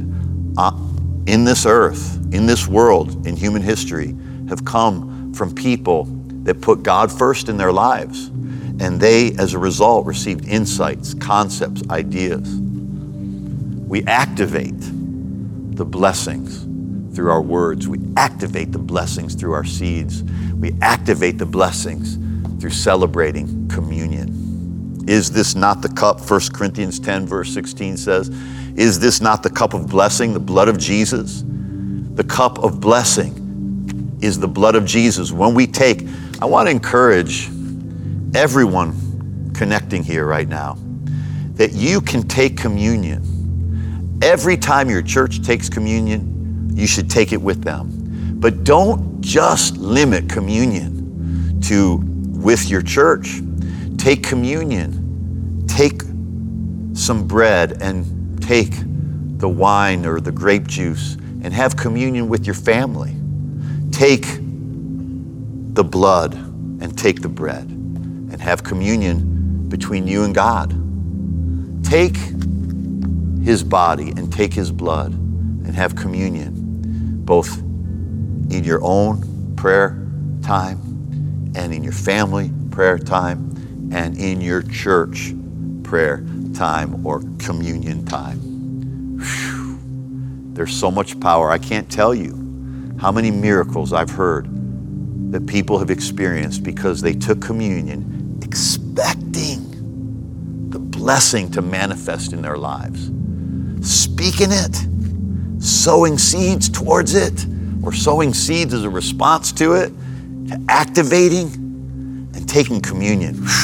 uh, 0.58 0.72
in 1.26 1.44
this 1.44 1.66
earth, 1.66 2.16
in 2.34 2.46
this 2.46 2.66
world, 2.66 3.28
in 3.28 3.36
human 3.36 3.62
history, 3.62 4.16
have 4.48 4.64
come 4.64 5.34
from 5.34 5.54
people 5.54 6.06
that 6.44 6.62
put 6.62 6.82
God 6.82 7.12
first 7.12 7.50
in 7.50 7.58
their 7.58 7.74
lives. 7.74 8.30
And 8.80 9.00
they, 9.00 9.34
as 9.38 9.54
a 9.54 9.60
result, 9.60 10.06
received 10.06 10.48
insights, 10.48 11.14
concepts, 11.14 11.82
ideas. 11.90 12.48
We 13.88 14.04
activate 14.06 14.80
the 14.80 15.86
blessings 15.86 16.66
through 17.16 17.32
our 17.32 17.42
words. 17.42 17.88
We 17.88 18.00
activate 18.16 18.72
the 18.72 18.80
blessings 18.80 19.36
through 19.36 19.54
our 19.54 19.66
seeds. 19.66 20.24
We 20.54 20.74
activate 20.82 21.38
the 21.38 21.46
blessings 21.46 22.18
through 22.62 22.70
celebrating 22.72 23.68
communion. 23.68 25.04
Is 25.08 25.32
this 25.32 25.56
not 25.56 25.82
the 25.82 25.90
cup, 25.90 26.22
1 26.22 26.40
Corinthians 26.54 27.00
10, 27.00 27.26
verse 27.26 27.54
16 27.54 27.98
says? 27.98 28.30
Is 28.76 29.00
this 29.00 29.22
not 29.22 29.44
the 29.44 29.50
cup 29.50 29.74
of 29.74 29.88
blessing, 29.88 30.34
the 30.34 30.40
blood 30.40 30.70
of 30.70 30.78
Jesus? 30.78 31.44
The 31.46 32.24
cup 32.24 32.60
of 32.60 32.80
blessing 32.80 34.18
is 34.22 34.40
the 34.40 34.48
blood 34.48 34.76
of 34.76 34.86
Jesus. 34.86 35.32
When 35.32 35.54
we 35.54 35.66
take, 35.66 36.08
I 36.42 36.46
want 36.46 36.68
to 36.68 36.72
encourage 36.72 37.50
everyone 38.36 39.52
connecting 39.56 40.04
here 40.04 40.26
right 40.26 40.48
now 40.48 40.78
that 41.54 41.74
you 41.74 42.00
can 42.00 42.24
take 42.28 42.56
communion. 42.56 44.20
Every 44.22 44.56
time 44.56 44.90
your 44.90 45.02
church 45.02 45.42
takes 45.42 45.68
communion, 45.68 46.70
you 46.74 46.88
should 46.88 47.10
take 47.10 47.34
it 47.34 47.42
with 47.42 47.64
them. 47.64 48.38
But 48.40 48.64
don't 48.64 49.20
just 49.22 49.78
limit 49.78 50.30
communion 50.30 51.60
to 51.62 51.98
with 51.98 52.70
your 52.70 52.82
church. 52.82 53.42
Take 53.98 54.24
communion. 54.24 55.66
Take 55.68 56.02
some 56.94 57.28
bread 57.28 57.82
and 57.82 58.42
take 58.42 58.72
the 59.40 59.50
wine 59.50 60.06
or 60.06 60.22
the 60.22 60.32
grape 60.32 60.68
juice 60.68 61.16
and 61.44 61.54
have 61.54 61.76
communion 61.76 62.30
with 62.30 62.46
your 62.46 62.56
family. 62.56 63.16
Take 63.92 64.26
the 65.74 65.84
blood 65.84 66.34
and 66.34 66.98
take 66.98 67.22
the 67.22 67.30
bread 67.30 67.79
and 68.40 68.48
have 68.48 68.64
communion 68.64 69.68
between 69.68 70.08
you 70.08 70.24
and 70.24 70.34
God. 70.34 70.74
Take 71.84 72.16
his 73.44 73.64
body 73.64 74.12
and 74.12 74.32
take 74.32 74.54
his 74.54 74.72
blood 74.72 75.12
and 75.12 75.76
have 75.76 75.96
communion 75.96 77.22
both 77.26 77.60
in 77.60 78.64
your 78.64 78.80
own 78.82 79.56
prayer 79.56 80.08
time 80.42 80.78
and 81.56 81.74
in 81.74 81.84
your 81.84 81.94
family 81.94 82.52
prayer 82.72 82.98
time 82.98 83.90
and 83.92 84.18
in 84.18 84.40
your 84.40 84.62
church 84.62 85.34
prayer 85.84 86.24
time 86.54 87.06
or 87.06 87.22
communion 87.40 88.06
time. 88.06 88.40
Whew. 89.20 89.80
There's 90.54 90.74
so 90.74 90.90
much 90.90 91.20
power. 91.20 91.52
I 91.52 91.58
can't 91.58 91.92
tell 91.92 92.16
you 92.16 92.34
how 93.00 93.12
many 93.12 93.32
miracles 93.32 93.92
I've 93.94 94.12
heard 94.12 94.48
that 95.32 95.46
people 95.46 95.78
have 95.80 95.92
experienced 95.92 96.64
because 96.64 97.02
they 97.02 97.14
took 97.14 97.42
communion 97.42 98.19
expecting 98.44 99.70
the 100.70 100.80
blessing 100.80 101.50
to 101.52 101.62
manifest 101.62 102.34
in 102.34 102.42
their 102.42 102.58
lives. 102.58 103.12
Speaking 103.82 104.50
it, 104.52 104.76
sowing 105.62 106.18
seeds 106.18 106.70
towards 106.70 107.16
it, 107.16 107.46
or 107.84 107.94
sowing 107.94 108.34
seeds 108.34 108.74
as 108.74 108.84
a 108.84 108.90
response 108.90 109.52
to 109.54 109.74
it, 109.74 109.90
to 110.50 110.62
activating 110.68 111.48
and 112.34 112.48
taking 112.48 112.82
communion. 112.82 113.46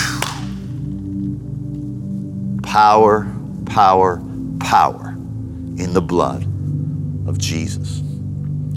Power, 2.63 3.31
power, 3.65 4.21
power 4.59 5.11
in 5.77 5.93
the 5.93 6.01
blood 6.01 6.43
of 7.27 7.37
Jesus. 7.37 8.01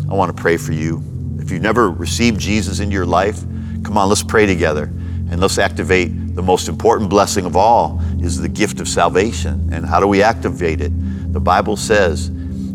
I 0.08 0.14
want 0.14 0.34
to 0.34 0.40
pray 0.40 0.56
for 0.56 0.72
you. 0.72 1.02
If 1.40 1.50
you've 1.50 1.62
never 1.62 1.90
received 1.90 2.38
Jesus 2.38 2.78
into 2.80 2.94
your 2.94 3.06
life, 3.06 3.42
come 3.82 3.98
on, 3.98 4.08
let's 4.08 4.22
pray 4.22 4.46
together 4.46 4.92
and 5.30 5.40
let's 5.40 5.58
activate 5.58 6.34
the 6.34 6.42
most 6.42 6.68
important 6.68 7.10
blessing 7.10 7.44
of 7.44 7.56
all 7.56 8.00
is 8.20 8.40
the 8.40 8.48
gift 8.48 8.80
of 8.80 8.88
salvation. 8.88 9.68
And 9.72 9.84
how 9.84 10.00
do 10.00 10.06
we 10.06 10.22
activate 10.22 10.80
it? 10.80 10.92
The 11.32 11.40
Bible 11.40 11.76
says, 11.76 12.30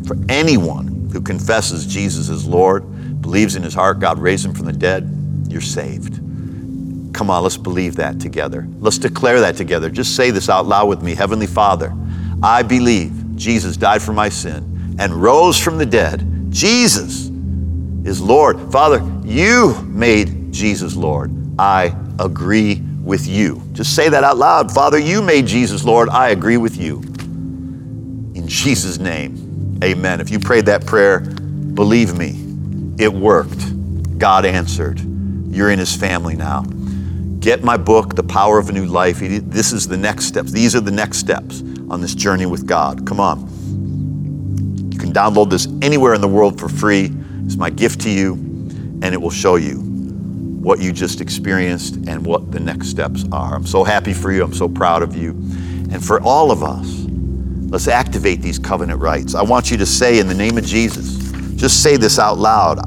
for 0.06 0.18
anyone 0.30 1.10
who 1.12 1.22
confesses 1.22 1.86
Jesus 1.86 2.30
as 2.30 2.46
Lord, 2.46 3.22
believes 3.22 3.56
in 3.56 3.64
his 3.64 3.74
heart 3.74 4.00
God 4.00 4.20
raised 4.20 4.46
him 4.46 4.54
from 4.54 4.66
the 4.66 4.74
dead, 4.74 5.10
you're 5.48 5.62
saved. 5.62 6.18
Come 7.14 7.30
on, 7.30 7.44
let's 7.44 7.58
believe 7.58 7.96
that 7.96 8.20
together. 8.20 8.68
Let's 8.80 8.98
declare 8.98 9.40
that 9.42 9.56
together. 9.56 9.90
Just 9.90 10.16
say 10.16 10.32
this 10.32 10.50
out 10.50 10.66
loud 10.66 10.88
with 10.88 11.02
me 11.02 11.16
Heavenly 11.16 11.48
Father, 11.48 11.96
I 12.42 12.64
believe 12.64 13.36
Jesus 13.36 13.78
died 13.78 14.02
for 14.02 14.14
my 14.14 14.30
sin 14.30 14.96
and 15.00 15.14
rose 15.14 15.58
from 15.58 15.78
the 15.78 15.86
dead. 15.86 16.28
Jesus 16.50 17.30
is 18.06 18.20
Lord. 18.20 18.72
Father, 18.72 19.00
you 19.24 19.82
made 19.84 20.52
Jesus 20.52 20.96
Lord. 20.96 21.32
I 21.58 21.96
agree 22.20 22.82
with 23.04 23.28
you. 23.28 23.62
Just 23.74 23.96
say 23.96 24.10
that 24.10 24.24
out 24.24 24.38
loud. 24.38 24.72
Father, 24.72 24.98
you 24.98 25.22
made 25.22 25.46
Jesus 25.46 25.84
Lord. 25.84 26.10
I 26.10 26.30
agree 26.30 26.58
with 26.58 26.78
you. 26.78 26.98
In 28.36 28.46
Jesus' 28.48 28.98
name, 28.98 29.80
amen. 29.84 30.22
If 30.22 30.30
you 30.30 30.40
prayed 30.40 30.66
that 30.68 30.86
prayer, 30.86 31.20
believe 31.20 32.18
me, 32.18 32.36
it 32.98 33.12
worked. 33.12 34.18
God 34.18 34.46
answered. 34.46 35.00
You're 35.50 35.70
in 35.70 35.80
his 35.80 35.96
family 35.96 36.36
now. 36.36 36.64
Get 37.40 37.64
my 37.64 37.78
book, 37.78 38.16
The 38.16 38.24
Power 38.24 38.58
of 38.58 38.70
a 38.70 38.72
New 38.72 38.86
Life. 38.86 39.20
This 39.20 39.74
is 39.74 39.88
the 39.88 39.98
next 39.98 40.26
steps. 40.26 40.52
These 40.52 40.76
are 40.76 40.80
the 40.80 40.92
next 40.92 41.18
steps 41.18 41.62
on 41.90 42.00
this 42.00 42.16
journey 42.16 42.46
with 42.46 42.66
God. 42.66 43.06
Come 43.06 43.20
on. 43.20 43.42
You 44.92 44.98
can 44.98 45.12
download 45.12 45.50
this 45.50 45.68
anywhere 45.82 46.14
in 46.14 46.22
the 46.22 46.28
world 46.28 46.60
for 46.60 46.70
free. 46.70 47.12
It's 47.46 47.58
my 47.58 47.70
gift 47.70 48.00
to 48.02 48.10
you, 48.10 48.34
and 49.02 49.06
it 49.08 49.22
will 49.22 49.30
show 49.30 49.58
you 49.58 49.93
what 50.64 50.80
you 50.80 50.94
just 50.94 51.20
experienced 51.20 51.96
and 52.08 52.26
what 52.26 52.52
the 52.52 52.60
next 52.60 52.88
steps 52.88 53.26
are. 53.34 53.54
I'm 53.54 53.66
so 53.66 53.84
happy 53.84 54.14
for 54.14 54.32
you. 54.32 54.44
I'm 54.44 54.54
so 54.54 54.70
proud 54.70 55.04
of 55.04 55.16
you. 55.16 55.32
And 55.92 56.04
for 56.04 56.22
all 56.22 56.52
of 56.52 56.64
us, 56.64 57.06
let's 57.70 57.90
activate 57.90 58.42
these 58.42 58.58
covenant 58.58 59.02
rights. 59.02 59.36
I 59.36 59.44
want 59.44 59.70
you 59.70 59.78
to 59.78 59.86
say, 59.86 60.20
in 60.20 60.28
the 60.28 60.34
name 60.34 60.58
of 60.58 60.66
Jesus, 60.66 61.18
just 61.56 61.84
say 61.84 61.98
this 61.98 62.18
out 62.18 62.38
loud. 62.38 62.80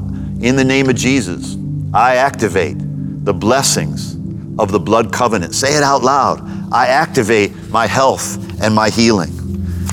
In 0.43 0.57
the 0.57 0.65
name 0.65 0.89
of 0.89 0.97
Jesus, 0.97 1.57
I 1.93 2.17
activate 2.17 2.77
the 2.79 3.35
blessings 3.35 4.15
of 4.59 4.73
the 4.73 4.81
blood 4.81 5.13
covenant. 5.13 5.55
Say 5.55 5.77
it 5.77 5.83
out 5.83 6.03
loud. 6.03 6.41
I 6.73 6.87
activate 6.87 7.55
my 7.69 7.87
health 7.87 8.39
and 8.63 8.75
my 8.75 8.89
healing. 8.89 9.33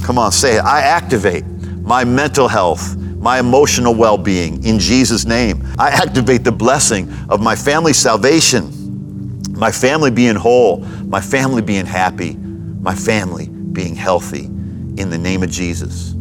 Come 0.04 0.18
on, 0.18 0.32
say 0.32 0.56
it. 0.56 0.64
I 0.64 0.82
activate 0.82 1.46
my 1.82 2.06
mental 2.06 2.48
health 2.48 2.96
my 3.24 3.40
emotional 3.40 3.96
well 3.96 4.18
being 4.18 4.62
in 4.66 4.78
Jesus' 4.78 5.24
name. 5.24 5.66
I 5.80 5.92
activate 5.92 6.44
the 6.44 6.52
blessing 6.52 7.10
of 7.30 7.40
my 7.40 7.56
family's 7.56 7.98
salvation, 7.98 9.50
my 9.54 9.72
family 9.72 10.12
being 10.12 10.36
whole, 10.36 10.80
my 11.08 11.22
family 11.22 11.62
being 11.62 11.86
happy, 11.86 12.36
my 12.36 12.94
family 12.94 13.48
being 13.48 13.96
healthy 13.96 14.44
in 14.44 15.10
the 15.10 15.18
name 15.18 15.42
of 15.42 15.50
Jesus. 15.50 16.16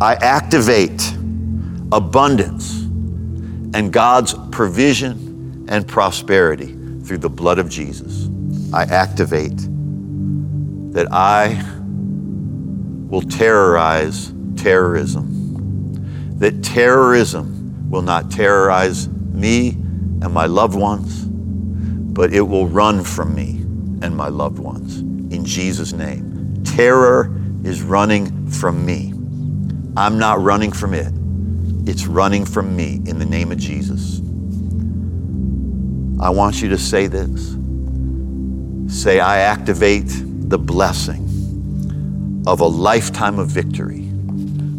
I 0.00 0.14
activate 0.14 1.12
abundance 1.90 2.82
and 3.74 3.92
God's 3.92 4.34
provision 4.52 5.66
and 5.68 5.88
prosperity 5.88 6.76
through 7.02 7.18
the 7.18 7.28
blood 7.28 7.58
of 7.58 7.68
Jesus. 7.68 8.28
I 8.72 8.84
activate 8.84 9.56
that 10.92 11.08
I 11.10 11.60
will 13.08 13.22
terrorize 13.22 14.32
terrorism 14.54 15.33
that 16.38 16.62
terrorism 16.62 17.90
will 17.90 18.02
not 18.02 18.30
terrorize 18.30 19.08
me 19.08 19.70
and 19.70 20.32
my 20.32 20.46
loved 20.46 20.74
ones, 20.74 21.24
but 21.24 22.32
it 22.32 22.42
will 22.42 22.66
run 22.66 23.04
from 23.04 23.34
me 23.34 23.60
and 24.02 24.16
my 24.16 24.28
loved 24.28 24.58
ones. 24.58 24.98
In 25.32 25.44
Jesus' 25.44 25.92
name. 25.92 26.62
Terror 26.64 27.34
is 27.64 27.82
running 27.82 28.48
from 28.48 28.84
me. 28.84 29.12
I'm 29.96 30.18
not 30.18 30.40
running 30.40 30.72
from 30.72 30.92
it, 30.92 31.12
it's 31.88 32.06
running 32.06 32.44
from 32.44 32.74
me 32.74 33.00
in 33.06 33.18
the 33.18 33.26
name 33.26 33.52
of 33.52 33.58
Jesus. 33.58 34.20
I 36.20 36.30
want 36.30 36.62
you 36.62 36.68
to 36.70 36.78
say 36.78 37.06
this. 37.06 37.56
Say, 38.88 39.20
I 39.20 39.38
activate 39.38 40.06
the 40.06 40.58
blessing 40.58 41.22
of 42.46 42.60
a 42.60 42.66
lifetime 42.66 43.38
of 43.38 43.48
victory, 43.48 44.03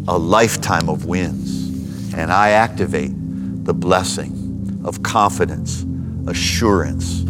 a 0.08 0.16
lifetime 0.16 0.88
of 0.88 1.06
wins 1.06 2.14
and 2.14 2.32
I 2.32 2.50
activate 2.50 3.12
the 3.64 3.74
blessing 3.74 4.82
of 4.84 5.02
confidence, 5.02 5.84
assurance, 6.26 7.24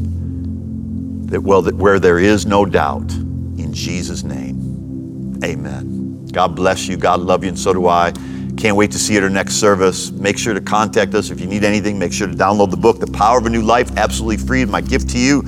that 1.31 1.41
well, 1.43 1.63
that 1.63 1.75
where 1.75 1.99
there 1.99 2.19
is 2.19 2.47
no 2.47 2.65
doubt, 2.65 3.13
in 3.13 3.73
Jesus' 3.73 4.23
name, 4.23 5.41
amen. 5.43 6.27
God 6.27 6.55
bless 6.55 6.87
you. 6.87 6.97
God 6.97 7.21
love 7.21 7.43
you, 7.43 7.49
and 7.49 7.59
so 7.59 7.73
do 7.73 7.89
I. 7.89 8.13
Can't 8.57 8.77
wait 8.77 8.91
to 8.93 8.99
see 8.99 9.15
you 9.15 9.19
at 9.19 9.25
our 9.25 9.31
next 9.31 9.55
service. 9.55 10.11
Make 10.11 10.39
sure 10.39 10.55
to 10.55 10.61
contact 10.61 11.15
us 11.15 11.31
if 11.31 11.41
you 11.41 11.47
need 11.47 11.65
anything. 11.65 11.99
Make 11.99 12.13
sure 12.13 12.27
to 12.27 12.35
download 12.35 12.71
the 12.71 12.77
book, 12.77 13.01
The 13.01 13.07
Power 13.07 13.39
of 13.39 13.47
a 13.47 13.51
New 13.51 13.63
Life, 13.63 13.97
absolutely 13.97 14.39
free. 14.39 14.65
My 14.65 14.81
gift 14.81 15.11
to 15.11 15.19
you. 15.19 15.43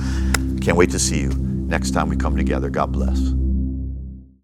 Can't 0.61 0.77
wait 0.77 0.91
to 0.91 0.99
see 0.99 1.21
you 1.21 1.29
next 1.29 1.91
time 1.91 2.09
we 2.09 2.17
come 2.17 2.35
together. 2.35 2.69
God 2.69 2.91
bless. 2.91 3.19